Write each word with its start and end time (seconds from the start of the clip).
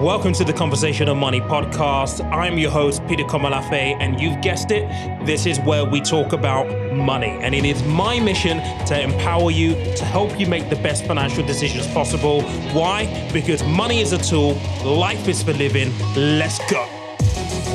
Welcome 0.00 0.32
to 0.32 0.44
the 0.44 0.54
Conversation 0.54 1.08
of 1.08 1.18
Money 1.18 1.42
podcast. 1.42 2.24
I'm 2.32 2.56
your 2.56 2.70
host, 2.70 3.06
Peter 3.06 3.22
Komolafe, 3.24 4.00
and 4.00 4.18
you've 4.18 4.40
guessed 4.40 4.70
it, 4.70 4.88
this 5.26 5.44
is 5.44 5.60
where 5.60 5.84
we 5.84 6.00
talk 6.00 6.32
about 6.32 6.64
money. 6.94 7.36
And 7.42 7.54
it 7.54 7.66
is 7.66 7.82
my 7.82 8.18
mission 8.18 8.62
to 8.86 8.98
empower 8.98 9.50
you, 9.50 9.74
to 9.96 10.04
help 10.06 10.40
you 10.40 10.46
make 10.46 10.70
the 10.70 10.76
best 10.76 11.04
financial 11.04 11.44
decisions 11.44 11.86
possible. 11.88 12.40
Why? 12.72 13.28
Because 13.30 13.62
money 13.62 14.00
is 14.00 14.14
a 14.14 14.18
tool, 14.18 14.54
life 14.86 15.28
is 15.28 15.42
for 15.42 15.52
living. 15.52 15.92
Let's 16.16 16.58
go. 16.70 16.88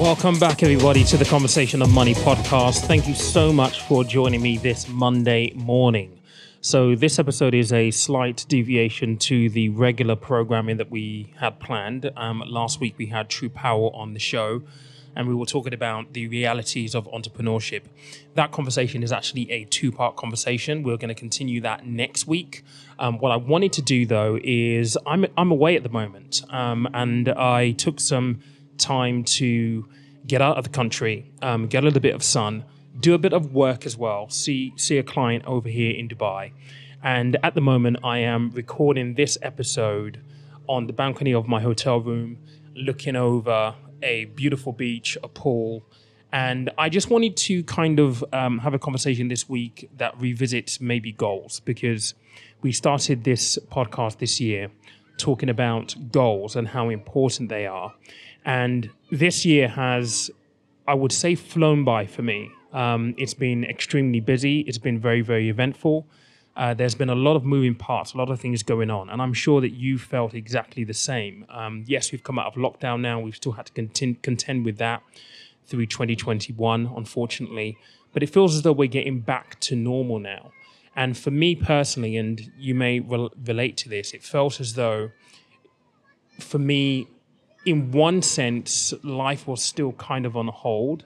Welcome 0.01 0.39
back, 0.39 0.63
everybody, 0.63 1.03
to 1.03 1.17
the 1.17 1.25
Conversation 1.25 1.83
of 1.83 1.93
Money 1.93 2.15
podcast. 2.15 2.87
Thank 2.87 3.07
you 3.07 3.13
so 3.13 3.53
much 3.53 3.81
for 3.81 4.03
joining 4.03 4.41
me 4.41 4.57
this 4.57 4.89
Monday 4.89 5.53
morning. 5.53 6.14
So, 6.65 6.95
this 6.95 7.19
episode 7.19 7.53
is 7.53 7.71
a 7.71 7.91
slight 7.91 8.43
deviation 8.49 9.17
to 9.17 9.51
the 9.51 9.69
regular 9.69 10.15
programming 10.15 10.77
that 10.77 10.89
we 10.89 11.31
had 11.37 11.59
planned. 11.59 12.09
Um, 12.17 12.41
last 12.47 12.79
week, 12.79 12.95
we 12.97 13.05
had 13.05 13.29
True 13.29 13.49
Power 13.49 13.91
on 13.93 14.15
the 14.15 14.19
show, 14.19 14.63
and 15.15 15.27
we 15.27 15.35
were 15.35 15.45
talking 15.45 15.75
about 15.75 16.13
the 16.13 16.27
realities 16.27 16.95
of 16.95 17.05
entrepreneurship. 17.11 17.83
That 18.33 18.51
conversation 18.51 19.03
is 19.03 19.11
actually 19.11 19.51
a 19.51 19.65
two 19.65 19.91
part 19.91 20.15
conversation. 20.15 20.81
We're 20.81 20.97
going 20.97 21.09
to 21.09 21.13
continue 21.13 21.61
that 21.61 21.85
next 21.85 22.25
week. 22.25 22.63
Um, 22.97 23.19
what 23.19 23.31
I 23.31 23.35
wanted 23.35 23.71
to 23.73 23.83
do, 23.83 24.07
though, 24.07 24.39
is 24.43 24.97
I'm, 25.05 25.27
I'm 25.37 25.51
away 25.51 25.75
at 25.75 25.83
the 25.83 25.89
moment, 25.89 26.41
um, 26.49 26.89
and 26.95 27.29
I 27.29 27.73
took 27.73 27.99
some 27.99 28.39
time 28.79 29.23
to 29.23 29.87
get 30.25 30.41
out 30.41 30.57
of 30.57 30.63
the 30.63 30.71
country, 30.71 31.31
um, 31.43 31.67
get 31.67 31.83
a 31.83 31.85
little 31.85 32.01
bit 32.01 32.15
of 32.15 32.23
sun 32.23 32.65
do 32.99 33.13
a 33.13 33.17
bit 33.17 33.33
of 33.33 33.53
work 33.53 33.85
as 33.85 33.97
well. 33.97 34.29
See 34.29 34.73
see 34.75 34.97
a 34.97 35.03
client 35.03 35.45
over 35.45 35.69
here 35.69 35.91
in 35.91 36.07
Dubai, 36.07 36.51
and 37.03 37.37
at 37.43 37.55
the 37.55 37.61
moment 37.61 37.97
I 38.03 38.19
am 38.19 38.51
recording 38.51 39.15
this 39.15 39.37
episode 39.41 40.21
on 40.67 40.87
the 40.87 40.93
balcony 40.93 41.33
of 41.33 41.47
my 41.47 41.61
hotel 41.61 41.99
room, 41.99 42.37
looking 42.75 43.15
over 43.15 43.75
a 44.01 44.25
beautiful 44.25 44.73
beach, 44.73 45.17
a 45.23 45.27
pool. 45.27 45.83
And 46.31 46.69
I 46.77 46.89
just 46.89 47.09
wanted 47.09 47.37
to 47.37 47.63
kind 47.63 47.99
of 47.99 48.23
um, 48.33 48.59
have 48.59 48.73
a 48.73 48.79
conversation 48.79 49.29
this 49.29 49.47
week 49.47 49.89
that 49.97 50.19
revisits 50.19 50.81
maybe 50.81 51.11
goals 51.11 51.61
because 51.61 52.13
we 52.61 52.71
started 52.71 53.23
this 53.23 53.57
podcast 53.71 54.17
this 54.17 54.41
year 54.41 54.69
talking 55.17 55.49
about 55.49 55.95
goals 56.11 56.55
and 56.55 56.67
how 56.67 56.89
important 56.89 57.49
they 57.49 57.65
are. 57.65 57.93
And 58.43 58.89
this 59.11 59.45
year 59.45 59.67
has, 59.69 60.29
I 60.87 60.93
would 60.93 61.11
say, 61.11 61.35
flown 61.35 61.83
by 61.83 62.05
for 62.05 62.21
me. 62.21 62.51
Um, 62.75 63.15
it's 63.17 63.33
been 63.33 63.63
extremely 63.63 64.19
busy. 64.19 64.59
It's 64.61 64.77
been 64.77 64.99
very, 64.99 65.21
very 65.21 65.47
eventful. 65.49 66.05
Uh, 66.57 66.73
there's 66.73 66.95
been 66.95 67.09
a 67.09 67.15
lot 67.15 67.37
of 67.37 67.45
moving 67.45 67.73
parts, 67.73 68.13
a 68.13 68.17
lot 68.17 68.29
of 68.29 68.39
things 68.39 68.63
going 68.63 68.89
on, 68.89 69.09
and 69.09 69.21
I'm 69.21 69.33
sure 69.33 69.61
that 69.61 69.71
you 69.71 69.97
felt 69.97 70.33
exactly 70.33 70.83
the 70.83 70.93
same. 70.93 71.45
Um, 71.49 71.83
yes, 71.87 72.11
we've 72.11 72.23
come 72.23 72.37
out 72.37 72.47
of 72.47 72.53
lockdown 72.55 72.99
now. 73.01 73.19
We've 73.19 73.35
still 73.35 73.53
had 73.53 73.65
to 73.67 73.73
contend, 73.73 74.21
contend 74.21 74.65
with 74.65 74.77
that 74.77 75.03
through 75.65 75.85
2021, 75.85 76.91
unfortunately, 76.95 77.77
but 78.13 78.23
it 78.23 78.29
feels 78.29 78.55
as 78.55 78.61
though 78.61 78.73
we're 78.73 78.87
getting 78.87 79.19
back 79.19 79.59
to 79.61 79.75
normal 79.75 80.19
now. 80.19 80.51
And 80.97 81.17
for 81.17 81.31
me 81.31 81.55
personally, 81.55 82.15
and 82.15 82.51
you 82.57 82.75
may 82.75 82.99
re- 82.99 83.29
relate 83.45 83.75
to 83.77 83.89
this, 83.89 84.13
it 84.13 84.23
felt 84.23 84.59
as 84.61 84.75
though, 84.75 85.11
for 86.39 86.59
me, 86.59 87.07
in 87.65 87.91
one 87.91 88.21
sense, 88.21 88.93
life 89.03 89.47
was 89.47 89.61
still 89.61 89.93
kind 89.93 90.25
of 90.25 90.37
on 90.37 90.47
hold 90.47 91.05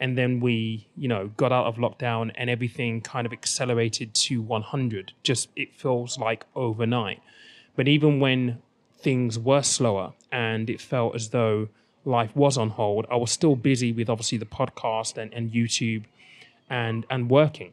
and 0.00 0.16
then 0.16 0.40
we 0.40 0.88
you 0.96 1.06
know 1.06 1.28
got 1.36 1.52
out 1.52 1.66
of 1.66 1.76
lockdown 1.76 2.32
and 2.34 2.50
everything 2.50 3.00
kind 3.00 3.26
of 3.26 3.32
accelerated 3.32 4.14
to 4.14 4.40
100 4.40 5.12
just 5.22 5.48
it 5.54 5.74
feels 5.74 6.18
like 6.18 6.44
overnight. 6.56 7.22
But 7.76 7.86
even 7.86 8.18
when 8.18 8.60
things 8.98 9.38
were 9.38 9.62
slower 9.62 10.12
and 10.32 10.68
it 10.68 10.80
felt 10.80 11.14
as 11.14 11.30
though 11.30 11.68
life 12.04 12.34
was 12.34 12.56
on 12.56 12.70
hold 12.70 13.06
i 13.10 13.16
was 13.16 13.30
still 13.30 13.56
busy 13.56 13.92
with 13.92 14.08
obviously 14.08 14.38
the 14.38 14.46
podcast 14.46 15.18
and, 15.18 15.32
and 15.34 15.52
youtube 15.52 16.04
and 16.68 17.06
and 17.10 17.30
working. 17.30 17.72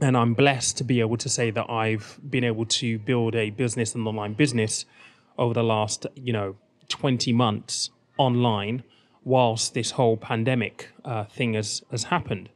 And 0.00 0.16
i'm 0.16 0.34
blessed 0.34 0.76
to 0.78 0.84
be 0.84 1.00
able 1.00 1.16
to 1.16 1.28
say 1.28 1.50
that 1.50 1.70
i've 1.70 2.18
been 2.28 2.44
able 2.44 2.66
to 2.66 2.98
build 2.98 3.34
a 3.34 3.50
business 3.50 3.94
an 3.94 4.06
online 4.06 4.34
business 4.34 4.84
over 5.38 5.54
the 5.54 5.62
last 5.62 6.06
you 6.14 6.32
know 6.32 6.56
20 6.88 7.32
months 7.32 7.90
online 8.18 8.82
whilst 9.26 9.74
this 9.74 9.90
whole 9.90 10.16
pandemic 10.16 10.88
uh, 11.04 11.24
thing 11.24 11.54
has, 11.54 11.82
has 11.90 12.04
happened. 12.04 12.48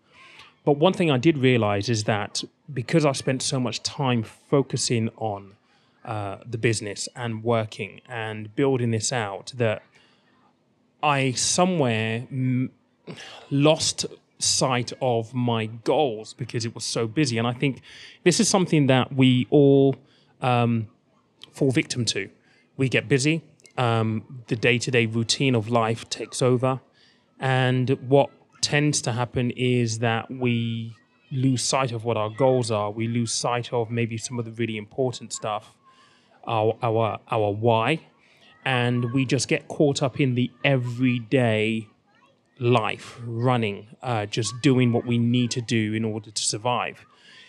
But 0.64 0.76
one 0.78 0.92
thing 0.92 1.10
I 1.10 1.18
did 1.18 1.36
realize 1.36 1.88
is 1.88 2.04
that 2.04 2.44
because 2.72 3.04
I 3.04 3.10
spent 3.12 3.42
so 3.42 3.58
much 3.58 3.82
time 3.82 4.22
focusing 4.22 5.10
on 5.16 5.56
uh, 6.04 6.36
the 6.48 6.58
business 6.58 7.08
and 7.16 7.42
working 7.42 8.00
and 8.08 8.54
building 8.54 8.92
this 8.92 9.12
out, 9.12 9.52
that 9.56 9.82
I 11.02 11.32
somewhere 11.32 12.26
m- 12.30 12.70
lost 13.50 14.06
sight 14.38 14.92
of 15.02 15.34
my 15.34 15.66
goals 15.66 16.34
because 16.34 16.64
it 16.64 16.74
was 16.74 16.84
so 16.84 17.08
busy. 17.08 17.36
And 17.36 17.48
I 17.48 17.52
think 17.52 17.82
this 18.22 18.38
is 18.38 18.48
something 18.48 18.86
that 18.86 19.12
we 19.12 19.48
all 19.50 19.96
um, 20.40 20.86
fall 21.50 21.72
victim 21.72 22.04
to. 22.06 22.30
We 22.76 22.88
get 22.88 23.08
busy, 23.08 23.42
um, 23.80 24.42
the 24.48 24.56
day 24.56 24.78
to 24.78 24.90
day 24.90 25.06
routine 25.06 25.54
of 25.54 25.70
life 25.70 26.08
takes 26.10 26.42
over. 26.42 26.80
And 27.40 27.88
what 28.06 28.28
tends 28.60 29.00
to 29.02 29.12
happen 29.12 29.50
is 29.52 30.00
that 30.00 30.30
we 30.30 30.94
lose 31.32 31.62
sight 31.62 31.90
of 31.90 32.04
what 32.04 32.18
our 32.18 32.28
goals 32.28 32.70
are. 32.70 32.90
We 32.90 33.08
lose 33.08 33.32
sight 33.32 33.72
of 33.72 33.90
maybe 33.90 34.18
some 34.18 34.38
of 34.38 34.44
the 34.44 34.52
really 34.52 34.76
important 34.76 35.32
stuff, 35.32 35.74
our, 36.46 36.76
our, 36.82 37.20
our 37.30 37.50
why. 37.52 38.00
And 38.66 39.14
we 39.14 39.24
just 39.24 39.48
get 39.48 39.66
caught 39.68 40.02
up 40.02 40.20
in 40.20 40.34
the 40.34 40.50
everyday 40.62 41.88
life, 42.58 43.18
running, 43.24 43.86
uh, 44.02 44.26
just 44.26 44.52
doing 44.60 44.92
what 44.92 45.06
we 45.06 45.16
need 45.16 45.50
to 45.52 45.62
do 45.62 45.94
in 45.94 46.04
order 46.04 46.30
to 46.30 46.42
survive. 46.42 47.06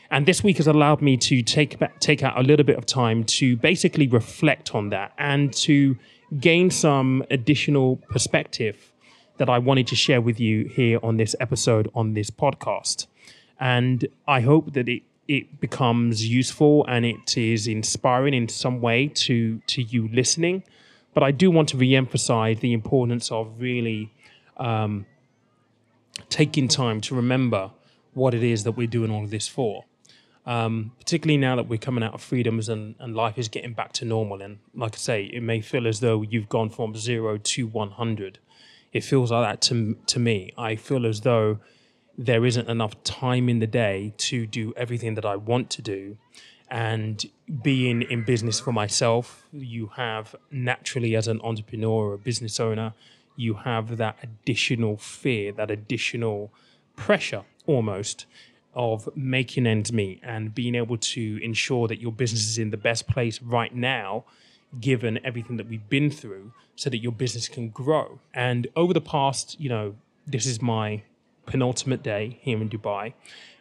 And 0.09 0.25
this 0.25 0.43
week 0.43 0.57
has 0.57 0.67
allowed 0.67 1.01
me 1.01 1.17
to 1.17 1.41
take 1.41 1.79
back, 1.79 1.99
take 1.99 2.23
out 2.23 2.37
a 2.37 2.43
little 2.43 2.65
bit 2.65 2.77
of 2.77 2.85
time 2.85 3.25
to 3.39 3.57
basically 3.57 4.07
reflect 4.07 4.73
on 4.73 4.89
that 4.89 5.11
and 5.17 5.51
to 5.53 5.97
gain 6.39 6.69
some 6.69 7.23
additional 7.29 7.97
perspective 8.09 8.91
that 9.37 9.49
I 9.49 9.57
wanted 9.57 9.87
to 9.87 9.95
share 9.95 10.21
with 10.21 10.39
you 10.39 10.65
here 10.65 10.99
on 11.03 11.17
this 11.17 11.35
episode 11.39 11.89
on 11.95 12.13
this 12.13 12.29
podcast. 12.29 13.07
And 13.59 14.07
I 14.27 14.41
hope 14.41 14.73
that 14.73 14.87
it 14.87 15.03
it 15.27 15.61
becomes 15.61 16.27
useful 16.27 16.85
and 16.87 17.05
it 17.05 17.37
is 17.37 17.67
inspiring 17.67 18.33
in 18.33 18.47
some 18.47 18.81
way 18.81 19.07
to 19.07 19.59
to 19.67 19.81
you 19.81 20.09
listening. 20.09 20.63
But 21.13 21.23
I 21.23 21.31
do 21.31 21.51
want 21.51 21.69
to 21.69 21.77
re-emphasize 21.77 22.59
the 22.59 22.71
importance 22.71 23.31
of 23.31 23.59
really 23.59 24.13
um, 24.57 25.05
taking 26.29 26.69
time 26.69 27.01
to 27.01 27.15
remember 27.15 27.71
what 28.13 28.33
it 28.33 28.43
is 28.43 28.63
that 28.63 28.73
we're 28.73 28.87
doing 28.87 29.11
all 29.11 29.23
of 29.23 29.29
this 29.29 29.47
for 29.47 29.85
um, 30.45 30.91
particularly 30.97 31.37
now 31.37 31.55
that 31.55 31.67
we're 31.67 31.77
coming 31.77 32.03
out 32.03 32.13
of 32.13 32.21
freedoms 32.21 32.67
and, 32.67 32.95
and 32.99 33.15
life 33.15 33.37
is 33.37 33.47
getting 33.47 33.73
back 33.73 33.93
to 33.93 34.05
normal. 34.05 34.41
And 34.41 34.59
like 34.73 34.95
I 34.95 34.97
say, 34.97 35.23
it 35.25 35.41
may 35.43 35.61
feel 35.61 35.87
as 35.87 35.99
though 35.99 36.21
you've 36.23 36.49
gone 36.49 36.69
from 36.69 36.95
zero 36.95 37.37
to 37.37 37.67
100. 37.67 38.39
It 38.91 39.03
feels 39.03 39.31
like 39.31 39.47
that 39.47 39.61
to, 39.69 39.97
to 40.07 40.19
me. 40.19 40.51
I 40.57 40.75
feel 40.75 41.05
as 41.05 41.21
though 41.21 41.59
there 42.17 42.45
isn't 42.45 42.67
enough 42.67 43.01
time 43.03 43.49
in 43.49 43.59
the 43.59 43.67
day 43.67 44.13
to 44.17 44.45
do 44.45 44.73
everything 44.75 45.15
that 45.15 45.25
I 45.25 45.35
want 45.35 45.69
to 45.71 45.81
do. 45.81 46.17
And 46.69 47.23
being 47.61 48.01
in 48.01 48.23
business 48.23 48.59
for 48.59 48.71
myself, 48.71 49.45
you 49.51 49.87
have 49.95 50.35
naturally, 50.49 51.15
as 51.15 51.27
an 51.27 51.41
entrepreneur 51.43 52.09
or 52.09 52.13
a 52.13 52.17
business 52.17 52.59
owner, 52.59 52.93
you 53.35 53.55
have 53.55 53.97
that 53.97 54.17
additional 54.23 54.97
fear, 54.97 55.51
that 55.51 55.69
additional 55.69 56.51
pressure 56.95 57.43
almost 57.65 58.25
of 58.73 59.09
making 59.15 59.67
ends 59.67 59.91
meet 59.91 60.19
and 60.23 60.55
being 60.55 60.75
able 60.75 60.97
to 60.97 61.43
ensure 61.43 61.87
that 61.87 61.99
your 61.99 62.11
business 62.11 62.47
is 62.47 62.57
in 62.57 62.69
the 62.69 62.77
best 62.77 63.07
place 63.07 63.41
right 63.41 63.75
now, 63.75 64.23
given 64.79 65.19
everything 65.25 65.57
that 65.57 65.67
we've 65.67 65.89
been 65.89 66.09
through, 66.09 66.53
so 66.75 66.89
that 66.89 66.97
your 66.99 67.11
business 67.11 67.49
can 67.49 67.69
grow. 67.69 68.19
And 68.33 68.67
over 68.75 68.93
the 68.93 69.01
past, 69.01 69.59
you 69.59 69.69
know, 69.69 69.95
this 70.25 70.45
is 70.45 70.61
my 70.61 71.03
penultimate 71.45 72.03
day 72.03 72.39
here 72.41 72.61
in 72.61 72.69
Dubai. 72.69 73.13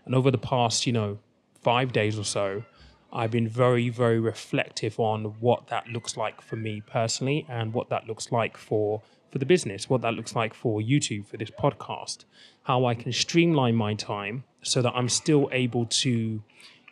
And 0.04 0.14
over 0.14 0.30
the 0.30 0.38
past, 0.38 0.86
you 0.86 0.92
know, 0.92 1.18
five 1.60 1.92
days 1.92 2.18
or 2.18 2.24
so, 2.24 2.64
I've 3.12 3.32
been 3.32 3.48
very, 3.48 3.88
very 3.88 4.20
reflective 4.20 5.00
on 5.00 5.24
what 5.40 5.66
that 5.66 5.88
looks 5.88 6.16
like 6.16 6.40
for 6.40 6.54
me 6.56 6.80
personally 6.80 7.44
and 7.48 7.74
what 7.74 7.88
that 7.90 8.06
looks 8.06 8.30
like 8.30 8.56
for 8.56 9.02
for 9.30 9.38
the 9.38 9.46
business, 9.46 9.88
what 9.88 10.02
that 10.02 10.14
looks 10.14 10.34
like 10.34 10.54
for 10.54 10.80
YouTube, 10.80 11.24
for 11.26 11.36
this 11.36 11.50
podcast, 11.50 12.24
how 12.62 12.84
I 12.84 12.94
can 12.94 13.12
streamline 13.12 13.74
my 13.74 13.94
time 13.94 14.44
so 14.62 14.82
that 14.82 14.92
I'm 14.94 15.08
still 15.08 15.48
able 15.52 15.86
to, 15.86 16.42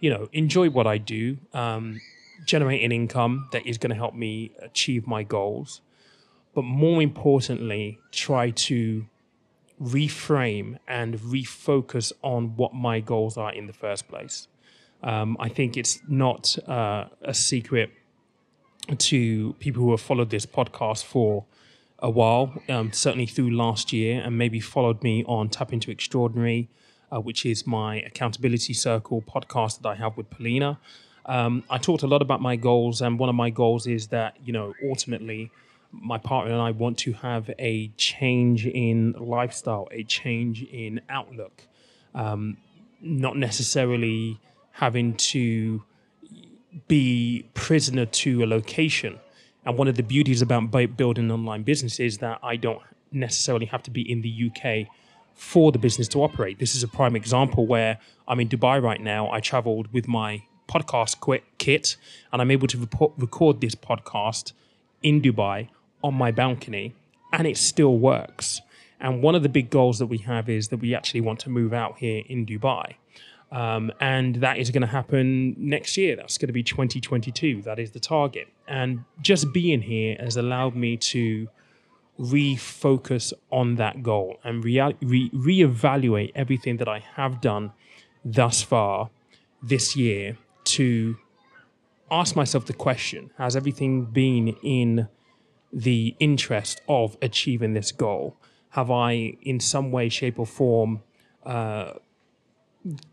you 0.00 0.10
know, 0.10 0.28
enjoy 0.32 0.70
what 0.70 0.86
I 0.86 0.98
do, 0.98 1.38
um, 1.52 2.00
generate 2.44 2.82
an 2.82 2.92
income 2.92 3.48
that 3.52 3.66
is 3.66 3.78
going 3.78 3.90
to 3.90 3.96
help 3.96 4.14
me 4.14 4.52
achieve 4.60 5.06
my 5.06 5.22
goals, 5.22 5.80
but 6.54 6.62
more 6.62 7.02
importantly, 7.02 7.98
try 8.10 8.50
to 8.50 9.06
reframe 9.80 10.78
and 10.88 11.18
refocus 11.18 12.12
on 12.22 12.56
what 12.56 12.74
my 12.74 13.00
goals 13.00 13.36
are 13.36 13.52
in 13.52 13.66
the 13.66 13.72
first 13.72 14.08
place. 14.08 14.48
Um, 15.02 15.36
I 15.38 15.48
think 15.48 15.76
it's 15.76 16.00
not 16.08 16.58
uh, 16.68 17.04
a 17.22 17.34
secret 17.34 17.90
to 18.96 19.52
people 19.60 19.82
who 19.82 19.90
have 19.90 20.00
followed 20.00 20.30
this 20.30 20.46
podcast 20.46 21.04
for 21.04 21.44
a 22.00 22.10
while, 22.10 22.52
um, 22.68 22.92
certainly 22.92 23.26
through 23.26 23.50
last 23.50 23.92
year, 23.92 24.20
and 24.20 24.38
maybe 24.38 24.60
followed 24.60 25.02
me 25.02 25.24
on 25.24 25.48
Tap 25.48 25.72
Into 25.72 25.90
Extraordinary, 25.90 26.68
uh, 27.10 27.20
which 27.20 27.44
is 27.44 27.66
my 27.66 28.00
accountability 28.02 28.72
circle 28.72 29.22
podcast 29.22 29.82
that 29.82 29.88
I 29.88 29.94
have 29.96 30.16
with 30.16 30.30
Polina. 30.30 30.78
Um, 31.26 31.64
I 31.68 31.78
talked 31.78 32.02
a 32.02 32.06
lot 32.06 32.22
about 32.22 32.40
my 32.40 32.56
goals, 32.56 33.02
and 33.02 33.18
one 33.18 33.28
of 33.28 33.34
my 33.34 33.50
goals 33.50 33.86
is 33.86 34.08
that, 34.08 34.36
you 34.44 34.52
know, 34.52 34.74
ultimately, 34.82 35.50
my 35.90 36.18
partner 36.18 36.52
and 36.52 36.60
I 36.60 36.70
want 36.70 36.98
to 36.98 37.12
have 37.14 37.50
a 37.58 37.88
change 37.96 38.66
in 38.66 39.12
lifestyle, 39.18 39.88
a 39.90 40.04
change 40.04 40.62
in 40.62 41.00
outlook, 41.08 41.66
um, 42.14 42.58
not 43.00 43.36
necessarily 43.36 44.38
having 44.72 45.14
to 45.14 45.82
be 46.86 47.46
prisoner 47.54 48.06
to 48.06 48.44
a 48.44 48.46
location. 48.46 49.18
And 49.68 49.76
one 49.76 49.86
of 49.86 49.96
the 49.96 50.02
beauties 50.02 50.40
about 50.40 50.70
building 50.96 51.26
an 51.26 51.30
online 51.30 51.62
business 51.62 52.00
is 52.00 52.16
that 52.18 52.38
I 52.42 52.56
don't 52.56 52.80
necessarily 53.12 53.66
have 53.66 53.82
to 53.82 53.90
be 53.90 54.00
in 54.00 54.22
the 54.22 54.50
UK 54.50 54.88
for 55.34 55.70
the 55.72 55.78
business 55.78 56.08
to 56.08 56.22
operate. 56.22 56.58
This 56.58 56.74
is 56.74 56.82
a 56.82 56.88
prime 56.88 57.14
example 57.14 57.66
where 57.66 57.98
I'm 58.26 58.40
in 58.40 58.48
Dubai 58.48 58.82
right 58.82 58.98
now. 58.98 59.30
I 59.30 59.40
traveled 59.40 59.92
with 59.92 60.08
my 60.08 60.44
podcast 60.70 61.16
kit 61.58 61.98
and 62.32 62.40
I'm 62.40 62.50
able 62.50 62.66
to 62.66 62.88
record 63.18 63.60
this 63.60 63.74
podcast 63.74 64.52
in 65.02 65.20
Dubai 65.20 65.68
on 66.02 66.14
my 66.14 66.30
balcony 66.30 66.94
and 67.34 67.46
it 67.46 67.58
still 67.58 67.98
works. 67.98 68.62
And 68.98 69.20
one 69.22 69.34
of 69.34 69.42
the 69.42 69.50
big 69.50 69.68
goals 69.68 69.98
that 69.98 70.06
we 70.06 70.16
have 70.32 70.48
is 70.48 70.68
that 70.68 70.78
we 70.78 70.94
actually 70.94 71.20
want 71.20 71.40
to 71.40 71.50
move 71.50 71.74
out 71.74 71.98
here 71.98 72.22
in 72.26 72.46
Dubai. 72.46 72.94
Um, 73.52 73.92
and 74.00 74.36
that 74.36 74.56
is 74.56 74.70
going 74.70 74.80
to 74.80 74.88
happen 74.88 75.56
next 75.58 75.98
year. 75.98 76.16
That's 76.16 76.38
going 76.38 76.46
to 76.46 76.54
be 76.54 76.62
2022. 76.62 77.60
That 77.62 77.78
is 77.78 77.90
the 77.90 78.00
target. 78.00 78.48
And 78.68 79.04
just 79.20 79.52
being 79.52 79.82
here 79.82 80.16
has 80.20 80.36
allowed 80.36 80.76
me 80.76 80.96
to 80.98 81.48
refocus 82.18 83.32
on 83.50 83.76
that 83.76 84.02
goal 84.02 84.38
and 84.44 84.64
re- 84.64 84.94
re- 85.00 85.30
reevaluate 85.30 86.32
everything 86.34 86.76
that 86.78 86.88
I 86.88 86.98
have 87.14 87.40
done 87.40 87.72
thus 88.24 88.62
far 88.62 89.10
this 89.62 89.96
year 89.96 90.36
to 90.64 91.16
ask 92.10 92.36
myself 92.36 92.66
the 92.66 92.72
question 92.72 93.30
Has 93.38 93.56
everything 93.56 94.04
been 94.04 94.48
in 94.62 95.08
the 95.72 96.14
interest 96.18 96.80
of 96.88 97.16
achieving 97.22 97.74
this 97.74 97.92
goal? 97.92 98.36
Have 98.70 98.90
I, 98.90 99.36
in 99.42 99.60
some 99.60 99.90
way, 99.90 100.08
shape, 100.08 100.38
or 100.38 100.46
form, 100.46 101.02
uh, 101.44 101.94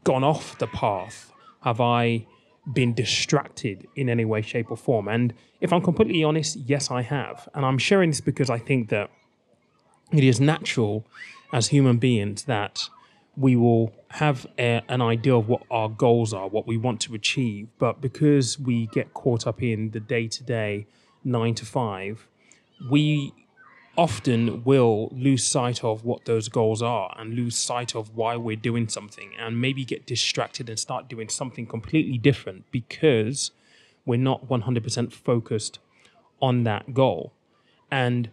gone 0.04 0.24
off 0.24 0.58
the 0.58 0.68
path? 0.68 1.32
Have 1.62 1.80
I 1.80 2.28
been 2.72 2.94
distracted 2.94 3.88
in 3.96 4.10
any 4.10 4.26
way, 4.26 4.42
shape, 4.42 4.72
or 4.72 4.78
form? 4.78 5.08
And 5.08 5.34
if 5.62 5.72
I'm 5.72 5.82
completely 5.82 6.24
honest, 6.24 6.58
yes, 6.58 6.92
I 6.92 7.02
have. 7.02 7.48
And 7.54 7.66
I'm 7.66 7.78
sharing 7.78 8.10
this 8.10 8.22
because 8.22 8.50
I 8.50 8.58
think 8.58 8.90
that 8.90 9.10
it 10.12 10.24
is 10.24 10.40
natural 10.40 11.06
as 11.54 11.68
human 11.68 11.98
beings 11.98 12.44
that 12.44 12.90
we 13.38 13.56
will 13.56 13.94
have 14.12 14.48
a, 14.58 14.82
an 14.88 15.02
idea 15.02 15.36
of 15.36 15.48
what 15.48 15.64
our 15.70 15.90
goals 15.90 16.34
are, 16.34 16.48
what 16.48 16.66
we 16.66 16.78
want 16.78 17.02
to 17.02 17.14
achieve. 17.14 17.68
But 17.78 18.02
because 18.02 18.60
we 18.60 18.88
get 18.88 19.14
caught 19.14 19.46
up 19.46 19.62
in 19.62 19.92
the 19.92 20.00
day 20.00 20.28
to 20.28 20.44
day, 20.44 20.88
nine 21.24 21.54
to 21.56 21.66
five, 21.66 22.28
we 22.90 23.34
often 23.98 24.64
will 24.64 25.10
lose 25.12 25.46
sight 25.46 25.84
of 25.84 26.04
what 26.04 26.26
those 26.26 26.50
goals 26.50 26.82
are 26.82 27.16
and 27.18 27.34
lose 27.34 27.58
sight 27.58 27.96
of 27.96 28.16
why 28.16 28.36
we're 28.36 28.56
doing 28.56 28.88
something 28.88 29.32
and 29.40 29.62
maybe 29.62 29.86
get 29.86 30.06
distracted 30.06 30.70
and 30.70 30.80
start 30.80 31.08
doing 31.08 31.30
something 31.30 31.66
completely 31.66 32.18
different 32.18 32.70
because 32.72 33.52
we're 34.06 34.18
not 34.18 34.48
100% 34.48 35.12
focused 35.12 35.80
on 36.42 36.64
that 36.64 36.94
goal. 36.94 37.34
And 37.90 38.30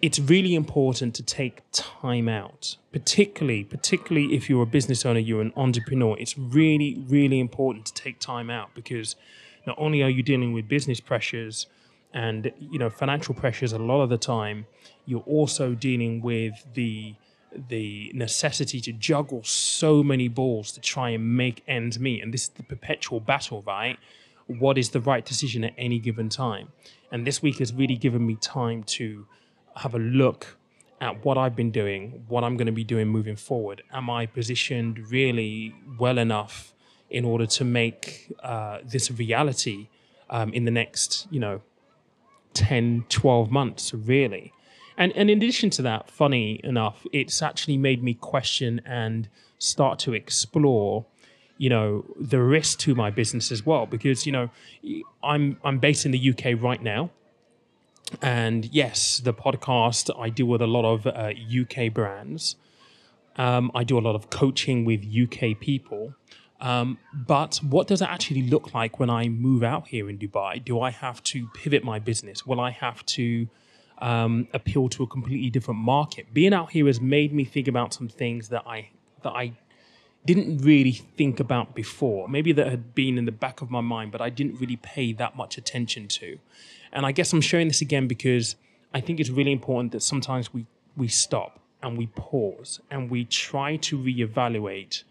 it's 0.00 0.18
really 0.18 0.54
important 0.54 1.14
to 1.14 1.22
take 1.22 1.62
time 1.70 2.28
out, 2.28 2.76
particularly, 2.92 3.62
particularly 3.62 4.34
if 4.34 4.50
you're 4.50 4.64
a 4.64 4.66
business 4.66 5.06
owner, 5.06 5.20
you're 5.20 5.40
an 5.40 5.52
entrepreneur. 5.56 6.16
It's 6.18 6.36
really, 6.36 7.04
really 7.08 7.38
important 7.38 7.86
to 7.86 7.94
take 7.94 8.18
time 8.18 8.50
out 8.50 8.70
because 8.74 9.14
not 9.64 9.76
only 9.78 10.02
are 10.02 10.10
you 10.10 10.24
dealing 10.24 10.52
with 10.52 10.66
business 10.66 10.98
pressures, 10.98 11.66
and 12.14 12.52
you 12.58 12.78
know 12.78 12.90
financial 12.90 13.34
pressures 13.34 13.72
a 13.72 13.78
lot 13.78 14.02
of 14.02 14.10
the 14.10 14.18
time 14.18 14.66
you're 15.06 15.20
also 15.20 15.74
dealing 15.74 16.20
with 16.20 16.64
the 16.74 17.14
the 17.68 18.10
necessity 18.14 18.80
to 18.80 18.92
juggle 18.92 19.42
so 19.44 20.02
many 20.02 20.28
balls 20.28 20.72
to 20.72 20.80
try 20.80 21.10
and 21.10 21.36
make 21.36 21.62
ends 21.68 21.98
meet. 21.98 22.22
And 22.22 22.32
this 22.32 22.44
is 22.44 22.48
the 22.50 22.62
perpetual 22.62 23.20
battle 23.20 23.62
right? 23.66 23.98
What 24.46 24.78
is 24.78 24.90
the 24.90 25.00
right 25.00 25.24
decision 25.24 25.64
at 25.64 25.74
any 25.78 25.98
given 25.98 26.28
time? 26.28 26.68
And 27.10 27.26
this 27.26 27.42
week 27.42 27.58
has 27.58 27.72
really 27.72 27.96
given 27.96 28.26
me 28.26 28.36
time 28.36 28.82
to 28.84 29.26
have 29.76 29.94
a 29.94 29.98
look 29.98 30.56
at 31.00 31.24
what 31.24 31.36
I've 31.36 31.56
been 31.56 31.70
doing 31.70 32.24
what 32.28 32.44
I'm 32.44 32.56
going 32.56 32.66
to 32.66 32.72
be 32.72 32.84
doing 32.84 33.08
moving 33.08 33.36
forward. 33.36 33.82
Am 33.92 34.08
I 34.08 34.26
positioned 34.26 35.10
really 35.10 35.74
well 35.98 36.18
enough 36.18 36.72
in 37.10 37.24
order 37.24 37.46
to 37.46 37.64
make 37.64 38.32
uh, 38.42 38.78
this 38.84 39.10
reality 39.10 39.88
um, 40.30 40.52
in 40.54 40.64
the 40.64 40.70
next 40.70 41.26
you 41.30 41.40
know 41.40 41.60
10, 42.54 43.04
12 43.08 43.50
months, 43.50 43.94
really. 43.94 44.52
And, 44.96 45.12
and 45.16 45.30
in 45.30 45.38
addition 45.38 45.70
to 45.70 45.82
that, 45.82 46.10
funny 46.10 46.60
enough, 46.62 47.06
it's 47.12 47.42
actually 47.42 47.76
made 47.76 48.02
me 48.02 48.14
question 48.14 48.80
and 48.84 49.28
start 49.58 49.98
to 50.00 50.12
explore, 50.12 51.06
you 51.56 51.70
know, 51.70 52.04
the 52.20 52.40
risk 52.42 52.78
to 52.80 52.94
my 52.94 53.10
business 53.10 53.50
as 53.50 53.64
well. 53.64 53.86
Because, 53.86 54.26
you 54.26 54.32
know, 54.32 54.50
I'm, 55.22 55.58
I'm 55.64 55.78
based 55.78 56.04
in 56.04 56.12
the 56.12 56.30
UK 56.30 56.62
right 56.62 56.82
now. 56.82 57.10
And 58.20 58.66
yes, 58.66 59.18
the 59.18 59.32
podcast, 59.32 60.10
I 60.20 60.28
deal 60.28 60.46
with 60.46 60.60
a 60.60 60.66
lot 60.66 60.84
of 60.84 61.06
uh, 61.06 61.32
UK 61.32 61.92
brands. 61.92 62.56
Um, 63.36 63.70
I 63.74 63.84
do 63.84 63.98
a 63.98 64.00
lot 64.00 64.14
of 64.14 64.28
coaching 64.28 64.84
with 64.84 65.06
UK 65.06 65.58
people. 65.58 66.14
Um, 66.62 66.98
but 67.12 67.56
what 67.56 67.88
does 67.88 68.00
it 68.02 68.08
actually 68.08 68.42
look 68.42 68.72
like 68.72 69.00
when 69.00 69.10
I 69.10 69.28
move 69.28 69.64
out 69.64 69.88
here 69.88 70.08
in 70.08 70.16
Dubai? 70.16 70.64
Do 70.64 70.80
I 70.80 70.90
have 70.90 71.22
to 71.24 71.48
pivot 71.48 71.82
my 71.82 71.98
business? 71.98 72.46
Will 72.46 72.60
I 72.60 72.70
have 72.70 73.04
to 73.06 73.48
um, 73.98 74.46
appeal 74.54 74.88
to 74.90 75.02
a 75.02 75.06
completely 75.08 75.50
different 75.50 75.80
market? 75.80 76.32
Being 76.32 76.54
out 76.54 76.70
here 76.70 76.86
has 76.86 77.00
made 77.00 77.34
me 77.34 77.44
think 77.44 77.66
about 77.66 77.92
some 77.92 78.08
things 78.08 78.48
that 78.50 78.62
I 78.64 78.90
that 79.22 79.32
I 79.32 79.54
didn't 80.24 80.58
really 80.58 80.92
think 80.92 81.40
about 81.40 81.74
before. 81.74 82.28
Maybe 82.28 82.52
that 82.52 82.68
had 82.68 82.94
been 82.94 83.18
in 83.18 83.24
the 83.24 83.32
back 83.32 83.60
of 83.60 83.68
my 83.68 83.80
mind, 83.80 84.12
but 84.12 84.20
I 84.20 84.30
didn't 84.30 84.60
really 84.60 84.76
pay 84.76 85.12
that 85.14 85.36
much 85.36 85.58
attention 85.58 86.06
to. 86.08 86.38
And 86.92 87.04
I 87.04 87.10
guess 87.10 87.32
I'm 87.32 87.40
sharing 87.40 87.66
this 87.66 87.80
again 87.80 88.06
because 88.06 88.54
I 88.94 89.00
think 89.00 89.18
it's 89.18 89.30
really 89.30 89.50
important 89.50 89.90
that 89.92 90.02
sometimes 90.02 90.54
we 90.54 90.66
we 90.96 91.08
stop 91.08 91.58
and 91.82 91.98
we 91.98 92.06
pause 92.06 92.80
and 92.88 93.10
we 93.10 93.24
try 93.24 93.74
to 93.76 93.98
reevaluate 93.98 95.02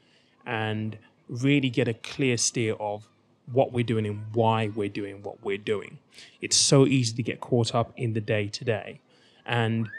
and 0.46 0.98
really 1.31 1.69
get 1.69 1.88
a 1.88 1.93
clear 1.95 2.38
steer 2.38 2.73
of 2.73 3.07
what 3.51 3.71
we're 3.71 3.83
doing 3.83 4.05
and 4.05 4.23
why 4.33 4.67
we're 4.67 4.89
doing 4.89 5.23
what 5.23 5.43
we're 5.43 5.57
doing. 5.57 5.97
It's 6.41 6.55
so 6.57 6.85
easy 6.85 7.15
to 7.15 7.23
get 7.23 7.39
caught 7.39 7.73
up 7.73 7.91
in 7.97 8.13
the 8.13 8.21
day 8.21 8.47
to 8.50 8.63
day. 8.63 9.00
And 9.45 9.89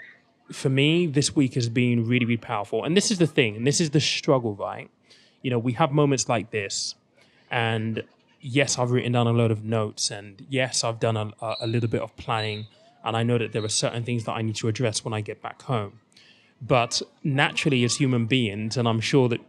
for 0.53 0.69
me, 0.69 1.07
this 1.07 1.35
week 1.35 1.55
has 1.55 1.69
been 1.69 2.07
really, 2.07 2.27
really 2.27 2.37
powerful. 2.37 2.85
And 2.85 2.97
this 2.97 3.11
is 3.11 3.19
the 3.19 3.27
thing, 3.27 3.57
and 3.57 3.67
this 3.67 3.81
is 3.81 3.91
the 3.91 4.01
struggle, 4.01 4.55
right? 4.55 4.91
You 5.41 5.51
know, 5.51 5.59
we 5.59 5.73
have 5.73 5.91
moments 5.91 6.29
like 6.29 6.51
this, 6.51 6.95
and 7.51 8.05
yes, 8.41 8.79
I've 8.79 8.91
written 8.91 9.13
down 9.13 9.27
a 9.27 9.33
load 9.33 9.51
of 9.51 9.65
notes, 9.65 10.11
and 10.11 10.45
yes, 10.49 10.85
I've 10.85 11.01
done 11.01 11.17
a, 11.17 11.33
a 11.61 11.67
little 11.67 11.89
bit 11.89 12.03
of 12.03 12.15
planning, 12.17 12.67
and 13.05 13.17
I 13.17 13.23
know 13.23 13.39
that 13.39 13.53
there 13.53 13.65
are 13.65 13.69
certain 13.69 14.05
things 14.05 14.25
that 14.25 14.33
I 14.33 14.43
need 14.43 14.57
to 14.57 14.69
address 14.69 15.05
when 15.05 15.15
I 15.15 15.21
get 15.21 15.43
back 15.43 15.63
home. 15.63 16.01
But 16.61 17.03
naturally, 17.25 17.83
as 17.83 17.97
human 17.97 18.27
beings, 18.27 18.77
and 18.77 18.87
I'm 18.87 19.01
sure 19.01 19.29
that 19.29 19.41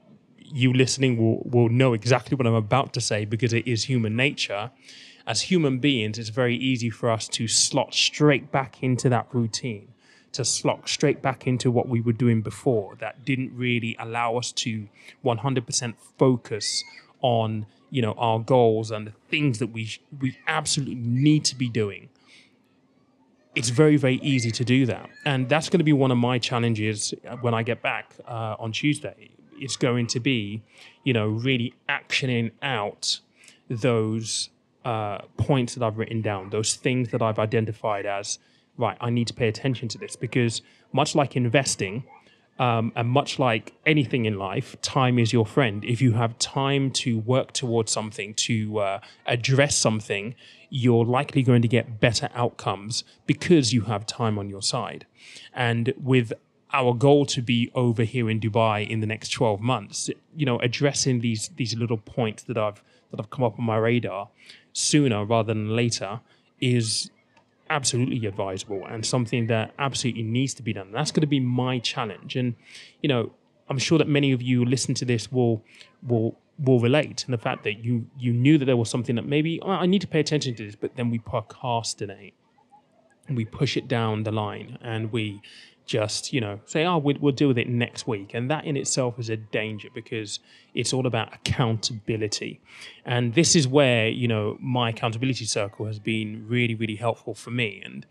you 0.54 0.72
listening 0.72 1.18
will, 1.18 1.42
will 1.50 1.70
know 1.70 1.94
exactly 1.94 2.36
what 2.36 2.46
I'm 2.46 2.54
about 2.54 2.94
to 2.94 3.02
say 3.02 3.26
because 3.26 3.54
it 3.54 3.68
is 3.68 3.86
human 3.86 4.16
nature. 4.16 4.70
As 5.26 5.42
human 5.42 5.80
beings, 5.80 6.20
it's 6.20 6.30
very 6.30 6.56
easy 6.56 6.92
for 6.92 7.10
us 7.10 7.28
to 7.30 7.48
slot 7.48 7.94
straight 7.94 8.52
back 8.52 8.84
into 8.84 9.10
that 9.10 9.28
routine, 9.34 9.88
to 10.34 10.46
slot 10.46 10.88
straight 10.88 11.24
back 11.24 11.48
into 11.48 11.72
what 11.72 11.90
we 11.90 12.02
were 12.02 12.14
doing 12.14 12.42
before 12.42 12.96
that 13.00 13.26
didn't 13.26 13.52
really 13.56 13.96
allow 14.00 14.38
us 14.38 14.52
to 14.52 14.88
100% 15.26 15.94
focus 16.18 16.84
on 17.22 17.66
you 17.90 18.02
know 18.02 18.14
our 18.14 18.40
goals 18.40 18.90
and 18.90 19.08
the 19.08 19.14
things 19.30 19.60
that 19.60 19.68
we 19.68 19.90
we 20.20 20.36
absolutely 20.48 20.96
need 20.96 21.46
to 21.46 21.56
be 21.56 21.70
doing. 21.70 22.10
It's 23.56 23.70
very 23.70 23.98
very 23.98 24.16
easy 24.16 24.52
to 24.52 24.66
do 24.66 24.86
that. 24.88 25.10
And 25.26 25.48
that's 25.48 25.70
going 25.70 25.80
to 25.80 25.86
be 25.86 25.94
one 25.94 26.12
of 26.12 26.18
my 26.18 26.38
challenges 26.40 27.14
when 27.42 27.54
i 27.54 27.64
get 27.64 27.82
back 27.82 28.16
uh, 28.28 28.56
on 28.60 28.72
tuesday 28.72 29.33
it's 29.64 29.78
going 29.78 30.08
to 30.16 30.20
be, 30.20 30.62
you 31.08 31.14
know, 31.18 31.28
really 31.28 31.70
actioning 32.00 32.52
out 32.62 33.20
those 33.70 34.50
uh, 34.86 35.20
points 35.38 35.76
that 35.76 35.84
I've 35.86 35.98
written 35.98 36.22
down, 36.22 36.50
those 36.50 36.72
things 36.86 37.10
that 37.10 37.22
I've 37.22 37.40
identified 37.48 38.06
as, 38.06 38.40
right, 38.78 38.98
I 39.08 39.10
need 39.18 39.28
to 39.28 39.34
pay 39.34 39.48
attention 39.48 39.88
to 39.94 39.98
this 39.98 40.16
because 40.26 40.62
much 40.92 41.16
like 41.16 41.32
investing, 41.36 42.04
Um, 42.60 42.92
and 42.96 43.08
much 43.10 43.40
like 43.40 43.74
anything 43.84 44.26
in 44.26 44.36
life, 44.38 44.70
time 44.82 45.22
is 45.24 45.34
your 45.34 45.46
friend. 45.56 45.84
If 45.84 46.00
you 46.06 46.14
have 46.14 46.32
time 46.38 46.92
to 47.04 47.10
work 47.36 47.52
towards 47.52 47.92
something, 47.92 48.36
to 48.48 48.56
uh, 48.88 49.00
address 49.26 49.76
something, 49.76 50.36
you're 50.70 51.08
likely 51.20 51.42
going 51.42 51.64
to 51.64 51.68
get 51.68 51.86
better 52.00 52.30
outcomes 52.36 53.04
because 53.26 53.74
you 53.76 53.82
have 53.92 54.06
time 54.06 54.38
on 54.42 54.50
your 54.50 54.62
side. 54.62 55.02
And 55.70 55.94
with 56.12 56.32
our 56.74 56.94
goal 56.94 57.26
to 57.28 57.42
be 57.42 57.72
over 57.76 58.04
here 58.04 58.30
in 58.30 58.40
Dubai 58.40 58.88
in 58.88 59.00
the 59.00 59.06
next 59.08 59.30
12 59.30 59.62
months, 59.62 60.10
you 60.36 60.46
know, 60.46 60.60
addressing 60.60 61.22
these 61.22 61.50
these 61.56 61.76
little 61.76 61.98
points 61.98 62.44
that 62.44 62.58
I've 62.58 62.84
that 63.12 63.20
have 63.20 63.30
come 63.30 63.46
up 63.46 63.60
on 63.60 63.66
my 63.66 63.78
radar 63.78 64.30
sooner 64.74 65.24
rather 65.24 65.54
than 65.54 65.76
later 65.76 66.22
is 66.60 67.12
absolutely 67.70 68.26
advisable 68.26 68.86
and 68.88 69.06
something 69.06 69.48
that 69.48 69.74
absolutely 69.80 70.24
needs 70.24 70.54
to 70.56 70.64
be 70.64 70.74
done. 70.74 70.92
That's 70.92 71.12
going 71.12 71.22
to 71.22 71.28
be 71.28 71.40
my 71.40 71.80
challenge. 71.80 72.36
And, 72.36 72.56
you 73.02 73.08
know, 73.08 73.32
I'm 73.70 73.78
sure 73.78 73.98
that 73.98 74.08
many 74.08 74.32
of 74.32 74.42
you 74.42 74.66
listen 74.66 74.94
to 74.96 75.06
this 75.06 75.32
will 75.32 75.64
will 76.02 76.38
will 76.60 76.80
relate 76.80 77.24
in 77.28 77.32
the 77.32 77.38
fact 77.38 77.64
that 77.64 77.84
you 77.84 78.08
you 78.18 78.34
knew 78.34 78.58
that 78.58 78.66
there 78.66 78.78
was 78.78 78.90
something 78.90 79.16
that 79.16 79.26
maybe 79.26 79.60
oh, 79.62 79.70
I 79.70 79.86
need 79.86 80.02
to 80.02 80.08
pay 80.08 80.20
attention 80.20 80.56
to 80.56 80.66
this, 80.66 80.76
but 80.76 80.96
then 80.96 81.10
we 81.10 81.20
procrastinate 81.20 82.34
and 83.28 83.38
we 83.38 83.46
push 83.46 83.78
it 83.78 83.88
down 83.88 84.24
the 84.24 84.32
line 84.32 84.78
and 84.82 85.12
we 85.12 85.42
just 85.86 86.32
you 86.32 86.40
know 86.40 86.60
say 86.66 86.86
oh 86.86 86.98
we'll, 86.98 87.18
we'll 87.20 87.34
deal 87.34 87.48
with 87.48 87.58
it 87.58 87.68
next 87.68 88.08
week. 88.08 88.34
And 88.34 88.50
that 88.50 88.66
in 88.66 88.78
itself 88.78 89.20
is 89.20 89.30
a 89.30 89.38
danger 89.38 89.90
because 89.94 90.40
it's 90.74 90.94
all 90.94 91.06
about 91.06 91.34
accountability. 91.34 92.62
And 93.06 93.34
this 93.34 93.56
is 93.56 93.68
where 93.68 94.08
you 94.08 94.28
know 94.28 94.58
my 94.60 94.90
accountability 94.90 95.46
circle 95.46 95.86
has 95.86 96.00
been 96.00 96.46
really 96.48 96.76
really 96.76 96.96
helpful 96.96 97.34
for 97.34 97.52
me. 97.52 97.82
And 97.84 98.06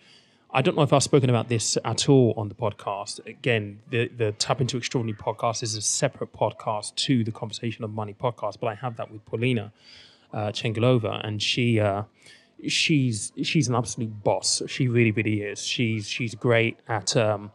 I 0.55 0.61
don't 0.61 0.77
know 0.77 0.83
if 0.83 0.93
I've 0.93 1.03
spoken 1.03 1.31
about 1.31 1.49
this 1.49 1.79
at 1.83 2.11
all 2.11 2.35
on 2.37 2.51
the 2.51 2.55
podcast. 2.55 3.25
Again, 3.27 3.81
the, 3.89 4.09
the 4.09 4.33
Tap 4.33 4.61
Into 4.61 4.77
Extraordinary 4.77 5.17
podcast 5.17 5.63
is 5.63 5.77
a 5.77 5.81
separate 5.81 6.35
podcast 6.35 6.95
to 6.97 7.25
the 7.25 7.33
Conversation 7.33 7.85
of 7.85 7.91
Money 7.91 8.15
podcast, 8.15 8.61
but 8.61 8.67
I 8.67 8.75
have 8.75 8.99
that 8.99 9.11
with 9.11 9.25
Polina 9.25 9.73
uh, 10.31 10.53
Chengalova, 10.53 11.27
and 11.27 11.43
she 11.43 11.81
uh, 11.81 12.03
she's 12.67 13.33
she's 13.43 13.69
an 13.69 13.75
absolute 13.75 14.23
boss. 14.23 14.63
She 14.67 14.89
really, 14.89 15.11
really 15.11 15.43
is. 15.43 15.65
She's 15.65 16.09
she's 16.09 16.35
great 16.35 16.79
at 16.89 17.17
um, 17.17 17.53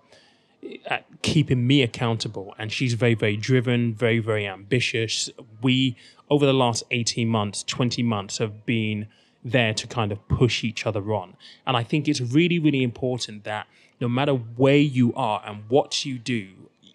at 0.85 1.05
keeping 1.21 1.65
me 1.65 1.81
accountable 1.81 2.53
and 2.57 2.71
she's 2.71 2.93
very 2.93 3.13
very 3.13 3.37
driven 3.37 3.93
very 3.93 4.19
very 4.19 4.47
ambitious 4.47 5.29
we 5.61 5.95
over 6.29 6.45
the 6.45 6.53
last 6.53 6.83
18 6.91 7.27
months 7.27 7.63
20 7.63 8.03
months 8.03 8.37
have 8.37 8.65
been 8.65 9.07
there 9.43 9.73
to 9.73 9.87
kind 9.87 10.11
of 10.11 10.27
push 10.27 10.63
each 10.63 10.85
other 10.85 11.13
on 11.13 11.35
and 11.65 11.77
i 11.77 11.83
think 11.83 12.07
it's 12.07 12.21
really 12.21 12.59
really 12.59 12.83
important 12.83 13.43
that 13.43 13.67
no 14.01 14.07
matter 14.07 14.33
where 14.33 14.77
you 14.77 15.13
are 15.15 15.41
and 15.45 15.63
what 15.69 16.05
you 16.05 16.17
do 16.17 16.47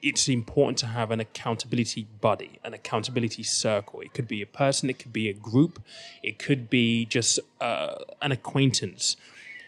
it's 0.02 0.28
important 0.28 0.76
to 0.76 0.86
have 0.86 1.10
an 1.10 1.20
accountability 1.20 2.06
buddy 2.20 2.58
an 2.64 2.74
accountability 2.74 3.42
circle 3.42 4.00
it 4.00 4.12
could 4.12 4.28
be 4.28 4.42
a 4.42 4.46
person 4.46 4.90
it 4.90 4.98
could 4.98 5.12
be 5.12 5.28
a 5.28 5.32
group 5.32 5.82
it 6.22 6.38
could 6.38 6.68
be 6.68 7.04
just 7.06 7.38
uh, 7.60 7.94
an 8.20 8.32
acquaintance 8.32 9.16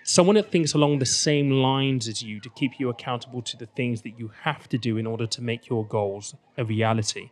someone 0.05 0.37
that 0.37 0.53
thinks 0.53 0.75
along 0.75 0.99
the 0.99 1.07
same 1.07 1.51
lines 1.51 2.07
as 2.07 2.23
you 2.23 2.39
to 2.39 2.51
keep 2.51 2.79
you 2.79 2.89
accountable 2.91 3.43
to 3.43 3.57
the 3.57 3.67
things 3.67 4.03
that 4.03 4.19
you 4.19 4.31
have 4.43 4.69
to 4.69 4.79
do 4.79 4.97
in 4.99 5.07
order 5.07 5.27
to 5.27 5.43
make 5.43 5.69
your 5.69 5.85
goals 5.85 6.35
a 6.59 6.65
reality. 6.65 7.31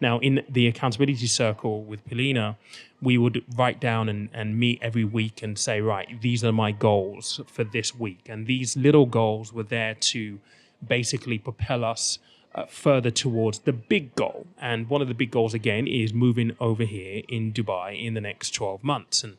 Now, 0.00 0.18
in 0.20 0.44
the 0.48 0.68
accountability 0.68 1.26
circle 1.26 1.82
with 1.82 2.04
Polina, 2.06 2.56
we 3.02 3.18
would 3.18 3.44
write 3.56 3.80
down 3.80 4.08
and, 4.08 4.28
and 4.32 4.58
meet 4.58 4.78
every 4.80 5.04
week 5.04 5.42
and 5.42 5.58
say, 5.58 5.80
right, 5.80 6.20
these 6.20 6.44
are 6.44 6.52
my 6.52 6.70
goals 6.70 7.40
for 7.46 7.64
this 7.64 7.94
week. 7.94 8.26
And 8.28 8.46
these 8.46 8.76
little 8.76 9.06
goals 9.06 9.52
were 9.52 9.62
there 9.62 9.94
to 9.94 10.38
basically 10.86 11.38
propel 11.38 11.84
us 11.84 12.18
uh, 12.54 12.66
further 12.66 13.10
towards 13.10 13.60
the 13.60 13.72
big 13.72 14.14
goal. 14.14 14.46
And 14.60 14.88
one 14.88 15.02
of 15.02 15.08
the 15.08 15.14
big 15.14 15.30
goals, 15.30 15.54
again, 15.54 15.86
is 15.86 16.12
moving 16.12 16.56
over 16.60 16.84
here 16.84 17.22
in 17.28 17.52
Dubai 17.52 18.02
in 18.02 18.14
the 18.14 18.20
next 18.20 18.50
12 18.50 18.84
months. 18.84 19.24
And 19.24 19.36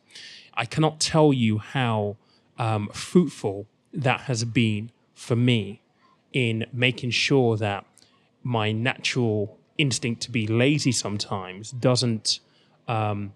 I 0.54 0.64
cannot 0.64 1.00
tell 1.00 1.32
you 1.32 1.58
how 1.58 2.16
um, 2.58 2.88
fruitful 2.92 3.66
that 3.92 4.22
has 4.22 4.44
been 4.44 4.90
for 5.14 5.36
me 5.36 5.80
in 6.32 6.66
making 6.72 7.10
sure 7.10 7.56
that 7.56 7.86
my 8.42 8.72
natural 8.72 9.58
instinct 9.78 10.22
to 10.22 10.30
be 10.30 10.46
lazy 10.46 10.92
sometimes 10.92 11.70
doesn't 11.70 12.40
um, 12.88 13.32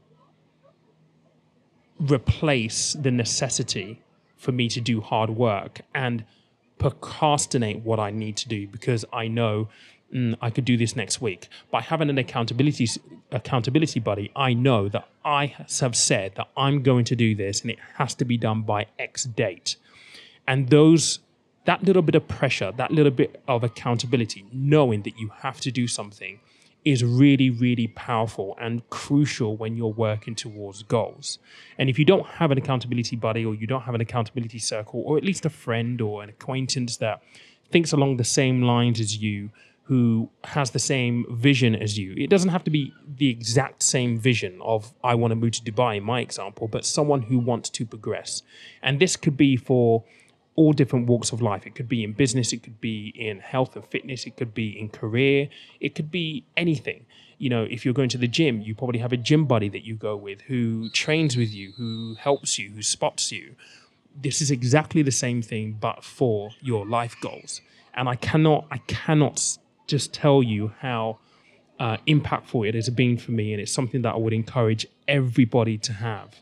replace 1.98 2.92
the 2.94 3.10
necessity 3.10 4.02
for 4.36 4.52
me 4.52 4.68
to 4.68 4.80
do 4.80 5.00
hard 5.00 5.30
work 5.30 5.80
and 5.94 6.24
procrastinate 6.80 7.80
what 7.80 8.00
I 8.00 8.10
need 8.10 8.36
to 8.38 8.48
do 8.48 8.66
because 8.66 9.04
I 9.12 9.28
know 9.28 9.68
mm, 10.12 10.36
I 10.40 10.50
could 10.50 10.64
do 10.64 10.76
this 10.76 10.96
next 10.96 11.20
week. 11.20 11.48
By 11.70 11.82
having 11.82 12.10
an 12.10 12.18
accountability 12.18 12.88
accountability 13.30 14.00
buddy, 14.00 14.32
I 14.34 14.54
know 14.54 14.88
that 14.88 15.06
I 15.24 15.54
have 15.80 15.94
said 15.94 16.34
that 16.34 16.48
I'm 16.56 16.82
going 16.82 17.04
to 17.04 17.14
do 17.14 17.36
this 17.36 17.60
and 17.60 17.70
it 17.70 17.78
has 17.98 18.14
to 18.16 18.24
be 18.24 18.36
done 18.36 18.62
by 18.62 18.86
X 18.98 19.24
date. 19.24 19.76
And 20.48 20.70
those 20.70 21.20
that 21.66 21.84
little 21.84 22.02
bit 22.02 22.14
of 22.14 22.26
pressure, 22.26 22.72
that 22.72 22.90
little 22.90 23.12
bit 23.12 23.42
of 23.46 23.62
accountability, 23.62 24.46
knowing 24.50 25.02
that 25.02 25.18
you 25.18 25.30
have 25.42 25.60
to 25.60 25.70
do 25.70 25.86
something 25.86 26.40
is 26.84 27.04
really, 27.04 27.50
really 27.50 27.86
powerful 27.88 28.56
and 28.60 28.88
crucial 28.90 29.56
when 29.56 29.76
you're 29.76 29.88
working 29.88 30.34
towards 30.34 30.82
goals. 30.82 31.38
And 31.76 31.90
if 31.90 31.98
you 31.98 32.04
don't 32.04 32.26
have 32.26 32.50
an 32.50 32.58
accountability 32.58 33.16
buddy 33.16 33.44
or 33.44 33.54
you 33.54 33.66
don't 33.66 33.82
have 33.82 33.94
an 33.94 34.00
accountability 34.00 34.58
circle, 34.58 35.02
or 35.04 35.18
at 35.18 35.24
least 35.24 35.44
a 35.44 35.50
friend 35.50 36.00
or 36.00 36.22
an 36.22 36.30
acquaintance 36.30 36.96
that 36.98 37.22
thinks 37.70 37.92
along 37.92 38.16
the 38.16 38.24
same 38.24 38.62
lines 38.62 38.98
as 38.98 39.18
you, 39.18 39.50
who 39.90 40.30
has 40.44 40.70
the 40.70 40.78
same 40.78 41.26
vision 41.30 41.74
as 41.74 41.98
you. 41.98 42.14
It 42.16 42.30
doesn't 42.30 42.50
have 42.50 42.62
to 42.62 42.70
be 42.70 42.94
the 43.16 43.28
exact 43.28 43.82
same 43.82 44.20
vision 44.20 44.56
of 44.62 44.94
I 45.02 45.16
want 45.16 45.32
to 45.32 45.34
move 45.34 45.50
to 45.52 45.62
Dubai, 45.62 45.96
in 45.96 46.04
my 46.04 46.20
example, 46.20 46.68
but 46.68 46.86
someone 46.86 47.22
who 47.22 47.40
wants 47.40 47.70
to 47.70 47.84
progress. 47.84 48.42
And 48.82 49.00
this 49.00 49.16
could 49.16 49.36
be 49.36 49.56
for 49.56 50.04
all 50.56 50.72
different 50.72 51.06
walks 51.06 51.32
of 51.32 51.40
life. 51.40 51.66
It 51.66 51.74
could 51.74 51.88
be 51.88 52.04
in 52.04 52.12
business, 52.12 52.52
it 52.52 52.62
could 52.62 52.80
be 52.80 53.12
in 53.16 53.40
health 53.40 53.76
and 53.76 53.86
fitness, 53.86 54.26
it 54.26 54.36
could 54.36 54.54
be 54.54 54.78
in 54.78 54.88
career, 54.88 55.48
it 55.80 55.94
could 55.94 56.10
be 56.10 56.44
anything. 56.56 57.06
You 57.38 57.48
know, 57.48 57.64
if 57.64 57.84
you're 57.84 57.94
going 57.94 58.10
to 58.10 58.18
the 58.18 58.28
gym, 58.28 58.60
you 58.60 58.74
probably 58.74 58.98
have 58.98 59.12
a 59.12 59.16
gym 59.16 59.46
buddy 59.46 59.68
that 59.70 59.84
you 59.84 59.94
go 59.94 60.16
with 60.16 60.42
who 60.42 60.90
trains 60.90 61.36
with 61.36 61.54
you, 61.54 61.72
who 61.78 62.16
helps 62.18 62.58
you, 62.58 62.70
who 62.70 62.82
spots 62.82 63.32
you. 63.32 63.54
This 64.14 64.40
is 64.40 64.50
exactly 64.50 65.02
the 65.02 65.12
same 65.12 65.40
thing, 65.40 65.78
but 65.80 66.04
for 66.04 66.50
your 66.60 66.84
life 66.84 67.16
goals. 67.22 67.62
And 67.94 68.08
I 68.08 68.16
cannot, 68.16 68.66
I 68.70 68.78
cannot 68.78 69.58
just 69.86 70.12
tell 70.12 70.42
you 70.42 70.72
how 70.80 71.18
uh, 71.78 71.96
impactful 72.06 72.68
it 72.68 72.74
has 72.74 72.90
been 72.90 73.16
for 73.16 73.32
me. 73.32 73.52
And 73.52 73.62
it's 73.62 73.72
something 73.72 74.02
that 74.02 74.14
I 74.14 74.18
would 74.18 74.34
encourage 74.34 74.86
everybody 75.08 75.78
to 75.78 75.94
have 75.94 76.36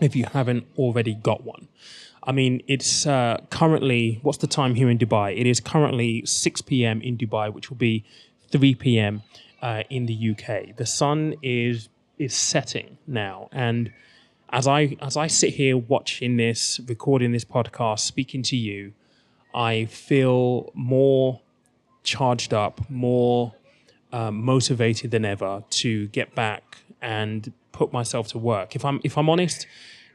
if 0.00 0.16
you 0.16 0.26
haven't 0.32 0.66
already 0.78 1.14
got 1.14 1.44
one. 1.44 1.68
I 2.26 2.32
mean, 2.32 2.62
it's 2.66 3.06
uh, 3.06 3.40
currently, 3.50 4.18
what's 4.22 4.38
the 4.38 4.48
time 4.48 4.74
here 4.74 4.90
in 4.90 4.98
Dubai? 4.98 5.38
It 5.38 5.46
is 5.46 5.60
currently 5.60 6.26
6 6.26 6.60
p.m. 6.62 7.00
in 7.00 7.16
Dubai, 7.16 7.52
which 7.52 7.70
will 7.70 7.76
be 7.76 8.04
3 8.50 8.74
p.m. 8.74 9.22
Uh, 9.62 9.84
in 9.90 10.06
the 10.06 10.30
UK. 10.30 10.76
The 10.76 10.86
sun 10.86 11.34
is 11.42 11.88
is 12.18 12.34
setting 12.34 12.96
now, 13.06 13.48
and 13.52 13.92
as 14.50 14.66
I 14.66 14.96
as 15.00 15.16
I 15.16 15.26
sit 15.26 15.54
here 15.54 15.76
watching 15.76 16.36
this, 16.36 16.80
recording 16.86 17.32
this 17.32 17.44
podcast, 17.44 18.00
speaking 18.00 18.42
to 18.44 18.56
you, 18.56 18.92
I 19.54 19.86
feel 19.86 20.70
more 20.74 21.40
charged 22.02 22.54
up, 22.54 22.88
more 22.90 23.54
um, 24.12 24.42
motivated 24.42 25.10
than 25.10 25.24
ever 25.24 25.64
to 25.70 26.06
get 26.08 26.34
back 26.34 26.78
and 27.02 27.52
put 27.72 27.92
myself 27.92 28.28
to 28.28 28.38
work. 28.38 28.76
If 28.76 28.84
I'm 28.84 29.00
if 29.04 29.18
I'm 29.18 29.28
honest, 29.28 29.66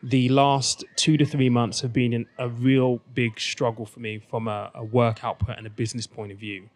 the 0.03 0.29
last 0.29 0.83
two 0.95 1.17
to 1.17 1.25
three 1.25 1.49
months 1.49 1.81
have 1.81 1.93
been 1.93 2.25
a 2.37 2.49
real 2.49 3.01
big 3.13 3.39
struggle 3.39 3.85
for 3.85 3.99
me 3.99 4.17
from 4.17 4.47
a, 4.47 4.71
a 4.73 4.83
work 4.83 5.23
output 5.23 5.57
and 5.57 5.67
a 5.67 5.69
business 5.69 6.07
point 6.07 6.31
of 6.31 6.37
view. 6.37 6.69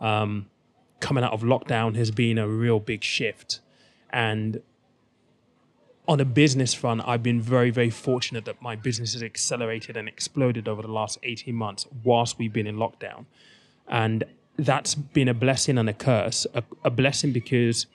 Um, 0.00 0.46
coming 1.00 1.24
out 1.24 1.32
of 1.32 1.42
lockdown 1.42 1.96
has 1.96 2.10
been 2.10 2.38
a 2.38 2.48
real 2.48 2.78
big 2.78 3.02
shift, 3.02 3.60
and 4.10 4.62
on 6.08 6.20
a 6.20 6.24
business 6.24 6.72
front, 6.72 7.02
I've 7.06 7.22
been 7.22 7.40
very, 7.40 7.70
very 7.70 7.90
fortunate 7.90 8.46
that 8.46 8.62
my 8.62 8.74
business 8.74 9.12
has 9.12 9.22
accelerated 9.22 9.94
and 9.96 10.08
exploded 10.08 10.66
over 10.66 10.80
the 10.80 10.88
last 10.88 11.18
18 11.22 11.54
months 11.54 11.86
whilst 12.02 12.38
we've 12.38 12.52
been 12.52 12.66
in 12.66 12.76
lockdown. 12.76 13.26
And 13.86 14.24
that's 14.56 14.94
been 14.94 15.28
a 15.28 15.34
blessing 15.34 15.76
and 15.76 15.88
a 15.88 15.92
curse. 15.92 16.46
A, 16.54 16.64
a, 16.82 16.90
blessing 16.90 17.32
because 17.32 17.86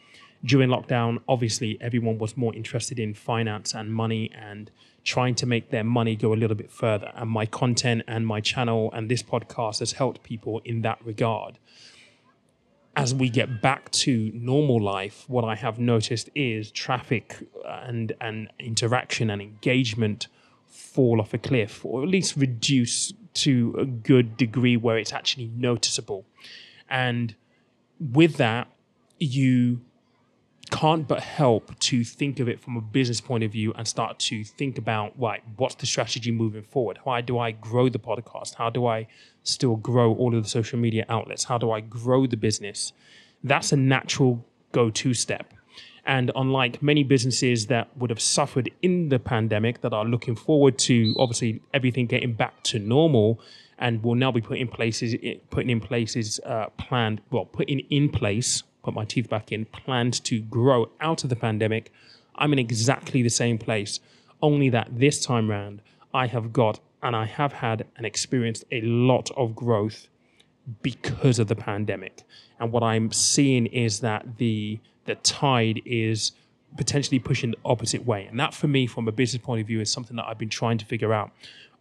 during 0.45 0.69
lockdown, 0.69 1.19
obviously, 1.27 1.77
everyone 1.79 2.17
was 2.17 2.35
more 2.35 2.53
interested 2.53 2.99
in 2.99 3.13
finance 3.13 3.73
and 3.73 3.93
money 3.93 4.29
and 4.37 4.69
trying 5.03 5.35
to 5.35 5.45
make 5.45 5.69
their 5.69 5.83
money 5.83 6.15
go 6.15 6.33
a 6.33 6.35
little 6.35 6.55
bit 6.55 6.71
further. 6.71 7.11
And 7.15 7.29
my 7.29 7.45
content 7.45 8.03
and 8.07 8.27
my 8.27 8.41
channel 8.41 8.91
and 8.93 9.09
this 9.09 9.23
podcast 9.23 9.79
has 9.79 9.93
helped 9.93 10.23
people 10.23 10.61
in 10.65 10.81
that 10.81 11.03
regard. 11.05 11.59
As 12.95 13.13
we 13.13 13.29
get 13.29 13.61
back 13.61 13.89
to 13.91 14.31
normal 14.33 14.81
life, 14.81 15.25
what 15.27 15.43
I 15.45 15.55
have 15.55 15.79
noticed 15.79 16.29
is 16.35 16.71
traffic 16.71 17.37
and, 17.65 18.13
and 18.21 18.49
interaction 18.59 19.29
and 19.29 19.41
engagement 19.41 20.27
fall 20.67 21.21
off 21.21 21.33
a 21.33 21.37
cliff 21.37 21.85
or 21.85 22.03
at 22.03 22.09
least 22.09 22.35
reduce 22.35 23.13
to 23.33 23.75
a 23.79 23.85
good 23.85 24.37
degree 24.37 24.77
where 24.77 24.97
it's 24.97 25.13
actually 25.13 25.49
noticeable. 25.55 26.25
And 26.89 27.35
with 27.99 28.37
that, 28.37 28.67
you 29.19 29.81
can't 30.73 31.07
but 31.07 31.19
help 31.19 31.77
to 31.77 32.03
think 32.03 32.39
of 32.39 32.49
it 32.49 32.59
from 32.59 32.75
a 32.75 32.81
business 32.81 33.21
point 33.21 33.43
of 33.43 33.51
view 33.51 33.71
and 33.77 33.87
start 33.87 34.17
to 34.17 34.43
think 34.43 34.79
about 34.79 35.13
right 35.19 35.43
what's 35.57 35.75
the 35.75 35.85
strategy 35.85 36.31
moving 36.31 36.63
forward? 36.63 36.97
How 37.05 37.21
do 37.21 37.37
i 37.37 37.51
grow 37.51 37.89
the 37.89 37.99
podcast? 37.99 38.55
How 38.55 38.71
do 38.71 38.87
i 38.87 39.07
still 39.43 39.75
grow 39.75 40.15
all 40.15 40.35
of 40.35 40.41
the 40.41 40.49
social 40.49 40.79
media 40.79 41.05
outlets? 41.09 41.43
How 41.43 41.59
do 41.59 41.71
i 41.71 41.79
grow 41.79 42.25
the 42.25 42.37
business? 42.37 42.91
That's 43.43 43.71
a 43.71 43.77
natural 43.77 44.43
go-to 44.71 45.13
step. 45.13 45.53
And 46.05 46.31
unlike 46.35 46.81
many 46.81 47.03
businesses 47.03 47.67
that 47.67 47.95
would 47.95 48.09
have 48.09 48.19
suffered 48.19 48.71
in 48.81 49.09
the 49.09 49.19
pandemic 49.19 49.81
that 49.81 49.93
are 49.93 50.05
looking 50.05 50.35
forward 50.35 50.79
to 50.79 51.15
obviously 51.19 51.61
everything 51.73 52.07
getting 52.07 52.33
back 52.33 52.63
to 52.63 52.79
normal 52.79 53.39
and 53.77 54.03
will 54.03 54.15
now 54.15 54.31
be 54.31 54.41
putting 54.41 54.63
in 54.63 54.67
places 54.67 55.13
putting 55.51 55.69
in 55.69 55.79
places 55.79 56.39
uh, 56.45 56.65
planned 56.77 57.21
well 57.29 57.45
putting 57.45 57.79
in 57.91 58.09
place 58.09 58.63
put 58.83 58.93
my 58.93 59.05
teeth 59.05 59.29
back 59.29 59.51
in, 59.51 59.65
planned 59.65 60.23
to 60.25 60.39
grow 60.39 60.89
out 60.99 61.23
of 61.23 61.29
the 61.29 61.35
pandemic, 61.35 61.91
I'm 62.35 62.53
in 62.53 62.59
exactly 62.59 63.21
the 63.21 63.29
same 63.29 63.57
place. 63.57 63.99
Only 64.41 64.69
that 64.69 64.99
this 64.99 65.23
time 65.23 65.49
round, 65.49 65.81
I 66.13 66.27
have 66.27 66.53
got 66.53 66.79
and 67.01 67.15
I 67.15 67.25
have 67.25 67.53
had 67.53 67.85
and 67.97 68.05
experienced 68.05 68.63
a 68.71 68.81
lot 68.81 69.29
of 69.35 69.55
growth 69.55 70.07
because 70.81 71.39
of 71.39 71.47
the 71.47 71.55
pandemic. 71.55 72.23
And 72.59 72.71
what 72.71 72.83
I'm 72.83 73.11
seeing 73.11 73.65
is 73.67 73.99
that 74.01 74.37
the 74.37 74.79
the 75.05 75.15
tide 75.15 75.81
is 75.85 76.31
potentially 76.77 77.19
pushing 77.19 77.51
the 77.51 77.57
opposite 77.65 78.05
way. 78.05 78.25
And 78.25 78.39
that 78.39 78.53
for 78.53 78.67
me, 78.67 78.87
from 78.87 79.07
a 79.07 79.11
business 79.11 79.43
point 79.43 79.59
of 79.59 79.67
view, 79.67 79.81
is 79.81 79.91
something 79.91 80.15
that 80.15 80.25
I've 80.25 80.37
been 80.37 80.49
trying 80.49 80.77
to 80.77 80.85
figure 80.85 81.13
out 81.13 81.31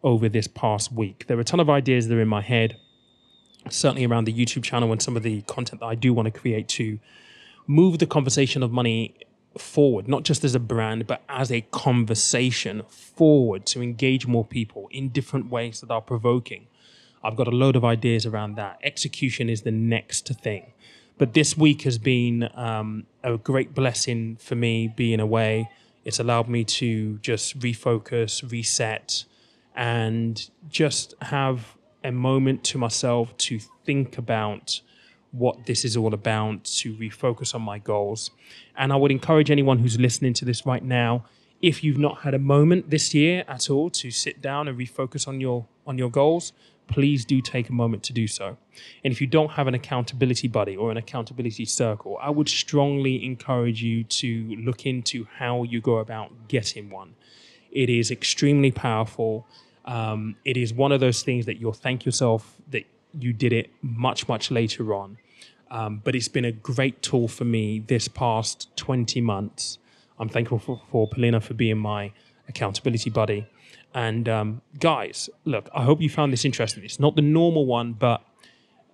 over 0.02 0.28
this 0.28 0.48
past 0.48 0.92
week. 0.92 1.26
There 1.28 1.36
are 1.36 1.40
a 1.40 1.44
ton 1.44 1.60
of 1.60 1.70
ideas 1.70 2.08
that 2.08 2.16
are 2.16 2.20
in 2.20 2.28
my 2.28 2.40
head 2.40 2.76
certainly 3.68 4.04
around 4.04 4.24
the 4.24 4.32
YouTube 4.32 4.62
channel 4.62 4.92
and 4.92 5.00
some 5.00 5.16
of 5.16 5.22
the 5.22 5.42
content 5.42 5.80
that 5.80 5.86
I 5.86 5.94
do 5.94 6.12
want 6.12 6.32
to 6.32 6.38
create 6.38 6.68
to 6.68 6.98
move 7.66 7.98
the 7.98 8.06
conversation 8.06 8.62
of 8.62 8.72
money 8.72 9.14
forward, 9.58 10.08
not 10.08 10.24
just 10.24 10.44
as 10.44 10.54
a 10.54 10.60
brand, 10.60 11.06
but 11.06 11.22
as 11.28 11.52
a 11.52 11.60
conversation 11.70 12.82
forward 12.88 13.66
to 13.66 13.82
engage 13.82 14.26
more 14.26 14.44
people 14.44 14.88
in 14.90 15.10
different 15.10 15.50
ways 15.50 15.80
that 15.80 15.90
are 15.90 16.00
provoking. 16.00 16.66
I've 17.22 17.36
got 17.36 17.46
a 17.46 17.52
load 17.52 17.76
of 17.76 17.84
ideas 17.84 18.26
around 18.26 18.56
that. 18.56 18.78
Execution 18.82 19.48
is 19.48 19.62
the 19.62 19.70
next 19.70 20.28
thing. 20.28 20.72
But 21.18 21.34
this 21.34 21.56
week 21.56 21.82
has 21.82 21.98
been 21.98 22.48
um, 22.54 23.06
a 23.22 23.36
great 23.36 23.74
blessing 23.74 24.36
for 24.40 24.54
me 24.54 24.88
being 24.88 25.20
away. 25.20 25.70
It's 26.04 26.18
allowed 26.18 26.48
me 26.48 26.64
to 26.64 27.18
just 27.18 27.58
refocus, 27.60 28.50
reset, 28.50 29.24
and 29.76 30.50
just 30.68 31.14
have 31.22 31.76
a 32.04 32.12
moment 32.12 32.64
to 32.64 32.78
myself 32.78 33.36
to 33.38 33.58
think 33.84 34.18
about 34.18 34.80
what 35.32 35.66
this 35.66 35.84
is 35.84 35.96
all 35.96 36.12
about, 36.12 36.64
to 36.64 36.94
refocus 36.94 37.54
on 37.54 37.62
my 37.62 37.78
goals. 37.78 38.30
And 38.76 38.92
I 38.92 38.96
would 38.96 39.10
encourage 39.10 39.50
anyone 39.50 39.78
who's 39.78 39.98
listening 39.98 40.34
to 40.34 40.44
this 40.44 40.66
right 40.66 40.84
now, 40.84 41.24
if 41.62 41.82
you've 41.84 41.98
not 41.98 42.22
had 42.22 42.34
a 42.34 42.38
moment 42.38 42.90
this 42.90 43.14
year 43.14 43.44
at 43.48 43.70
all 43.70 43.88
to 43.90 44.10
sit 44.10 44.42
down 44.42 44.68
and 44.68 44.78
refocus 44.78 45.26
on 45.26 45.40
your 45.40 45.66
on 45.86 45.96
your 45.96 46.10
goals, 46.10 46.52
please 46.86 47.24
do 47.24 47.40
take 47.40 47.68
a 47.68 47.72
moment 47.72 48.02
to 48.04 48.12
do 48.12 48.26
so. 48.26 48.56
And 49.04 49.12
if 49.12 49.20
you 49.20 49.26
don't 49.26 49.52
have 49.52 49.66
an 49.66 49.74
accountability 49.74 50.48
buddy 50.48 50.76
or 50.76 50.90
an 50.90 50.96
accountability 50.96 51.64
circle, 51.64 52.18
I 52.20 52.30
would 52.30 52.48
strongly 52.48 53.24
encourage 53.24 53.82
you 53.82 54.04
to 54.04 54.56
look 54.58 54.86
into 54.86 55.26
how 55.38 55.62
you 55.62 55.80
go 55.80 55.98
about 55.98 56.48
getting 56.48 56.90
one. 56.90 57.14
It 57.70 57.88
is 57.88 58.10
extremely 58.10 58.70
powerful 58.70 59.46
um, 59.84 60.36
it 60.44 60.56
is 60.56 60.72
one 60.72 60.92
of 60.92 61.00
those 61.00 61.22
things 61.22 61.46
that 61.46 61.58
you'll 61.58 61.72
thank 61.72 62.04
yourself 62.04 62.56
that 62.70 62.84
you 63.18 63.32
did 63.32 63.52
it 63.52 63.70
much, 63.82 64.28
much 64.28 64.50
later 64.50 64.94
on. 64.94 65.18
Um, 65.70 66.00
but 66.04 66.14
it's 66.14 66.28
been 66.28 66.44
a 66.44 66.52
great 66.52 67.00
tool 67.02 67.28
for 67.28 67.44
me 67.44 67.80
this 67.80 68.06
past 68.06 68.74
20 68.76 69.20
months. 69.20 69.78
I'm 70.18 70.28
thankful 70.28 70.58
for, 70.58 70.80
for 70.90 71.08
Polina 71.08 71.40
for 71.40 71.54
being 71.54 71.78
my 71.78 72.12
accountability 72.48 73.10
buddy. 73.10 73.46
And 73.94 74.28
um, 74.28 74.62
guys, 74.78 75.28
look, 75.44 75.68
I 75.74 75.82
hope 75.82 76.00
you 76.00 76.08
found 76.08 76.32
this 76.32 76.44
interesting. 76.44 76.84
It's 76.84 77.00
not 77.00 77.16
the 77.16 77.22
normal 77.22 77.66
one, 77.66 77.94
but 77.94 78.22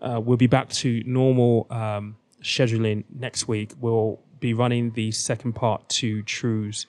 uh, 0.01 0.21
we'll 0.25 0.37
be 0.37 0.47
back 0.47 0.69
to 0.71 1.03
normal 1.05 1.67
um, 1.71 2.17
scheduling 2.43 3.05
next 3.13 3.49
week. 3.49 3.73
We'll 3.81 4.21
be 4.41 4.55
running 4.55 4.93
the 4.93 5.11
second 5.11 5.55
part 5.55 5.89
to 5.89 6.23
True's 6.23 6.87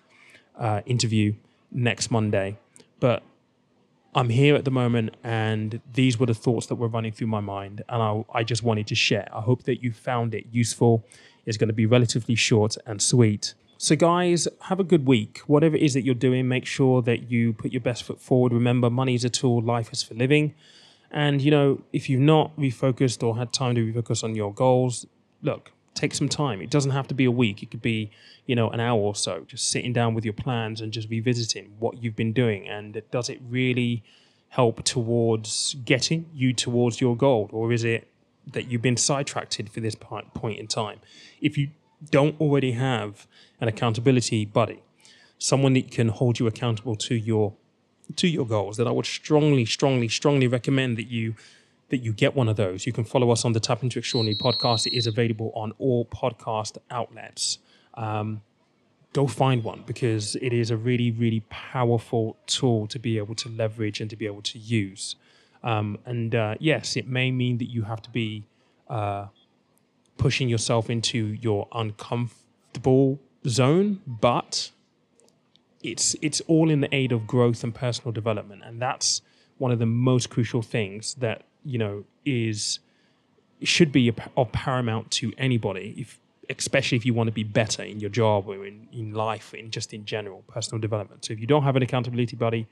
uh, 0.57 0.81
interview 0.85 1.33
next 1.71 2.11
Monday. 2.11 2.57
But 2.99 3.23
I'm 4.15 4.29
here 4.29 4.55
at 4.55 4.65
the 4.65 4.71
moment, 4.71 5.15
and 5.23 5.81
these 5.93 6.19
were 6.19 6.25
the 6.25 6.33
thoughts 6.33 6.65
that 6.67 6.75
were 6.75 6.87
running 6.87 7.11
through 7.11 7.27
my 7.27 7.41
mind, 7.41 7.83
and 7.87 8.01
I, 8.01 8.23
I 8.33 8.43
just 8.43 8.63
wanted 8.63 8.87
to 8.87 8.95
share. 8.95 9.27
I 9.31 9.41
hope 9.41 9.63
that 9.63 9.83
you 9.83 9.91
found 9.91 10.33
it 10.33 10.47
useful. 10.51 11.05
It's 11.45 11.57
going 11.57 11.67
to 11.67 11.73
be 11.73 11.85
relatively 11.85 12.35
short 12.35 12.75
and 12.87 13.01
sweet. 13.01 13.53
So, 13.77 13.95
guys, 13.95 14.47
have 14.61 14.79
a 14.79 14.83
good 14.83 15.05
week. 15.05 15.39
Whatever 15.45 15.75
it 15.75 15.83
is 15.83 15.93
that 15.93 16.03
you're 16.03 16.15
doing, 16.15 16.47
make 16.47 16.65
sure 16.65 17.01
that 17.03 17.31
you 17.31 17.53
put 17.53 17.71
your 17.71 17.81
best 17.81 18.03
foot 18.03 18.19
forward. 18.19 18.51
Remember, 18.51 18.89
money 18.89 19.13
is 19.13 19.23
a 19.23 19.29
tool, 19.29 19.61
life 19.61 19.93
is 19.93 20.01
for 20.01 20.15
living. 20.15 20.55
And, 21.11 21.41
you 21.41 21.51
know, 21.51 21.81
if 21.93 22.09
you've 22.09 22.19
not 22.19 22.55
refocused 22.57 23.23
or 23.23 23.37
had 23.37 23.53
time 23.53 23.75
to 23.75 23.93
refocus 23.93 24.23
on 24.23 24.35
your 24.35 24.53
goals, 24.53 25.05
look, 25.41 25.71
take 25.99 26.15
some 26.15 26.29
time. 26.29 26.61
It 26.61 26.69
doesn't 26.69 26.91
have 26.91 27.07
to 27.09 27.13
be 27.13 27.25
a 27.25 27.31
week. 27.31 27.61
It 27.61 27.71
could 27.71 27.81
be, 27.81 28.11
you 28.45 28.55
know, 28.55 28.69
an 28.69 28.79
hour 28.79 28.99
or 28.99 29.15
so, 29.15 29.43
just 29.47 29.69
sitting 29.69 29.93
down 29.93 30.13
with 30.13 30.23
your 30.23 30.33
plans 30.33 30.81
and 30.81 30.91
just 30.91 31.09
revisiting 31.09 31.73
what 31.79 32.01
you've 32.01 32.15
been 32.15 32.33
doing. 32.33 32.67
And 32.67 33.01
does 33.11 33.29
it 33.29 33.39
really 33.47 34.03
help 34.49 34.83
towards 34.83 35.75
getting 35.85 36.29
you 36.33 36.53
towards 36.53 37.01
your 37.01 37.15
goal? 37.15 37.49
Or 37.51 37.71
is 37.71 37.83
it 37.83 38.07
that 38.51 38.67
you've 38.67 38.81
been 38.81 38.97
sidetracked 38.97 39.61
for 39.71 39.79
this 39.79 39.95
point 39.95 40.59
in 40.59 40.67
time? 40.67 40.99
If 41.41 41.57
you 41.57 41.69
don't 42.09 42.39
already 42.39 42.71
have 42.71 43.27
an 43.59 43.67
accountability 43.67 44.45
buddy, 44.45 44.81
someone 45.37 45.73
that 45.73 45.91
can 45.91 46.09
hold 46.09 46.39
you 46.39 46.47
accountable 46.47 46.95
to 46.95 47.15
your 47.15 47.53
to 48.15 48.27
your 48.27 48.45
goals, 48.45 48.77
then 48.77 48.87
I 48.87 48.91
would 48.91 49.05
strongly, 49.05 49.65
strongly, 49.65 50.07
strongly 50.07 50.47
recommend 50.47 50.97
that 50.97 51.07
you 51.07 51.35
that 51.89 51.97
you 51.97 52.13
get 52.13 52.35
one 52.35 52.47
of 52.47 52.55
those. 52.55 52.85
You 52.85 52.93
can 52.93 53.03
follow 53.03 53.31
us 53.31 53.45
on 53.45 53.53
the 53.53 53.59
Tap 53.59 53.83
Into 53.83 53.99
Extraordinary 53.99 54.37
podcast. 54.37 54.87
It 54.87 54.95
is 54.95 55.07
available 55.07 55.51
on 55.55 55.73
all 55.77 56.05
podcast 56.05 56.77
outlets. 56.89 57.59
Um, 57.95 58.41
go 59.13 59.27
find 59.27 59.63
one 59.63 59.83
because 59.85 60.35
it 60.35 60.53
is 60.53 60.71
a 60.71 60.77
really, 60.77 61.11
really 61.11 61.43
powerful 61.49 62.37
tool 62.45 62.87
to 62.87 62.99
be 62.99 63.17
able 63.17 63.35
to 63.35 63.49
leverage 63.49 63.99
and 64.01 64.09
to 64.09 64.15
be 64.15 64.25
able 64.25 64.43
to 64.43 64.59
use. 64.59 65.15
Um, 65.63 65.97
and 66.05 66.33
uh, 66.35 66.55
yes, 66.59 66.95
it 66.95 67.07
may 67.07 67.31
mean 67.31 67.57
that 67.57 67.69
you 67.69 67.83
have 67.83 68.01
to 68.03 68.09
be 68.09 68.45
uh, 68.87 69.27
pushing 70.17 70.47
yourself 70.47 70.89
into 70.89 71.17
your 71.41 71.67
uncomfortable 71.73 73.19
zone, 73.47 74.01
but 74.05 74.71
it's 75.81 76.15
it's 76.21 76.41
all 76.41 76.69
in 76.69 76.81
the 76.81 76.93
aid 76.93 77.11
of 77.11 77.25
growth 77.25 77.63
and 77.63 77.73
personal 77.73 78.11
development, 78.11 78.61
and 78.65 78.81
that's 78.81 79.21
one 79.57 79.71
of 79.71 79.79
the 79.79 79.85
most 79.85 80.29
crucial 80.29 80.61
things 80.61 81.15
that 81.15 81.43
you 81.63 81.77
know 81.77 82.03
is 82.25 82.79
should 83.61 83.91
be 83.91 84.13
of 84.37 84.51
paramount 84.51 85.11
to 85.11 85.33
anybody 85.37 85.93
if 85.97 86.19
especially 86.49 86.95
if 86.97 87.05
you 87.05 87.13
want 87.13 87.27
to 87.27 87.31
be 87.31 87.43
better 87.43 87.83
in 87.83 87.99
your 87.99 88.09
job 88.09 88.47
or 88.47 88.65
in, 88.65 88.87
in 88.91 89.13
life 89.13 89.53
in 89.53 89.69
just 89.69 89.93
in 89.93 90.03
general 90.03 90.43
personal 90.47 90.81
development. 90.81 91.23
So 91.23 91.33
if 91.33 91.39
you 91.39 91.45
don't 91.45 91.63
have 91.63 91.75
an 91.75 91.83
accountability 91.83 92.35
buddy 92.35 92.67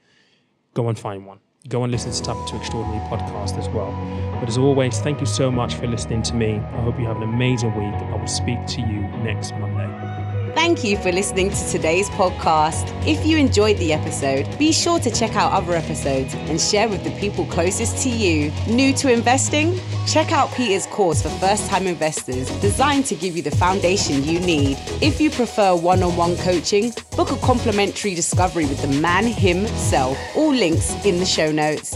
go 0.73 0.89
and 0.89 0.97
find 0.97 1.26
one. 1.26 1.39
Go 1.69 1.84
and 1.84 1.91
listen 1.91 2.12
to 2.12 2.21
tap 2.21 2.38
to 2.50 2.56
extraordinary 2.56 3.04
podcast 3.08 3.58
as 3.58 3.67
well. 3.69 3.91
But 4.39 4.47
as 4.47 4.58
always 4.58 5.00
thank 5.00 5.19
you 5.19 5.26
so 5.26 5.52
much 5.52 5.76
for 5.76 5.88
listening 5.88 6.21
to 6.23 6.36
me. 6.36 6.58
I 6.58 6.82
hope 6.82 7.00
you 7.00 7.06
have 7.06 7.17
an 7.17 7.23
amazing 7.23 7.73
week. 7.76 7.93
I 7.93 8.15
will 8.15 8.28
speak 8.28 8.65
to 8.67 8.82
you 8.82 9.02
next 9.23 9.54
monday 9.56 10.27
Thank 10.67 10.84
you 10.84 10.97
for 10.97 11.13
listening 11.13 11.49
to 11.49 11.69
today's 11.69 12.10
podcast. 12.10 12.91
If 13.08 13.25
you 13.25 13.38
enjoyed 13.38 13.77
the 13.77 13.93
episode, 13.93 14.45
be 14.60 14.73
sure 14.73 14.99
to 14.99 15.10
check 15.10 15.34
out 15.38 15.53
other 15.53 15.71
episodes 15.71 16.34
and 16.34 16.60
share 16.60 16.89
with 16.89 17.06
the 17.06 17.12
people 17.21 17.45
closest 17.45 18.03
to 18.03 18.10
you. 18.10 18.51
New 18.67 18.91
to 18.95 19.10
investing? 19.10 19.80
Check 20.06 20.34
out 20.34 20.53
Peter's 20.56 20.86
course 20.88 21.21
for 21.21 21.30
first 21.30 21.69
time 21.69 21.88
investors, 21.88 22.49
designed 22.60 23.06
to 23.06 23.15
give 23.15 23.38
you 23.38 23.41
the 23.41 23.56
foundation 23.56 24.25
you 24.25 24.41
need. 24.41 24.77
If 25.01 25.21
you 25.21 25.30
prefer 25.30 25.73
one 25.73 26.03
on 26.03 26.17
one 26.17 26.36
coaching, 26.36 26.91
book 27.15 27.32
a 27.32 27.38
complimentary 27.38 28.13
discovery 28.13 28.65
with 28.65 28.82
the 28.82 28.99
man 28.99 29.23
himself. 29.23 30.17
All 30.36 30.53
links 30.53 30.93
in 31.06 31.17
the 31.17 31.25
show 31.25 31.49
notes. 31.49 31.95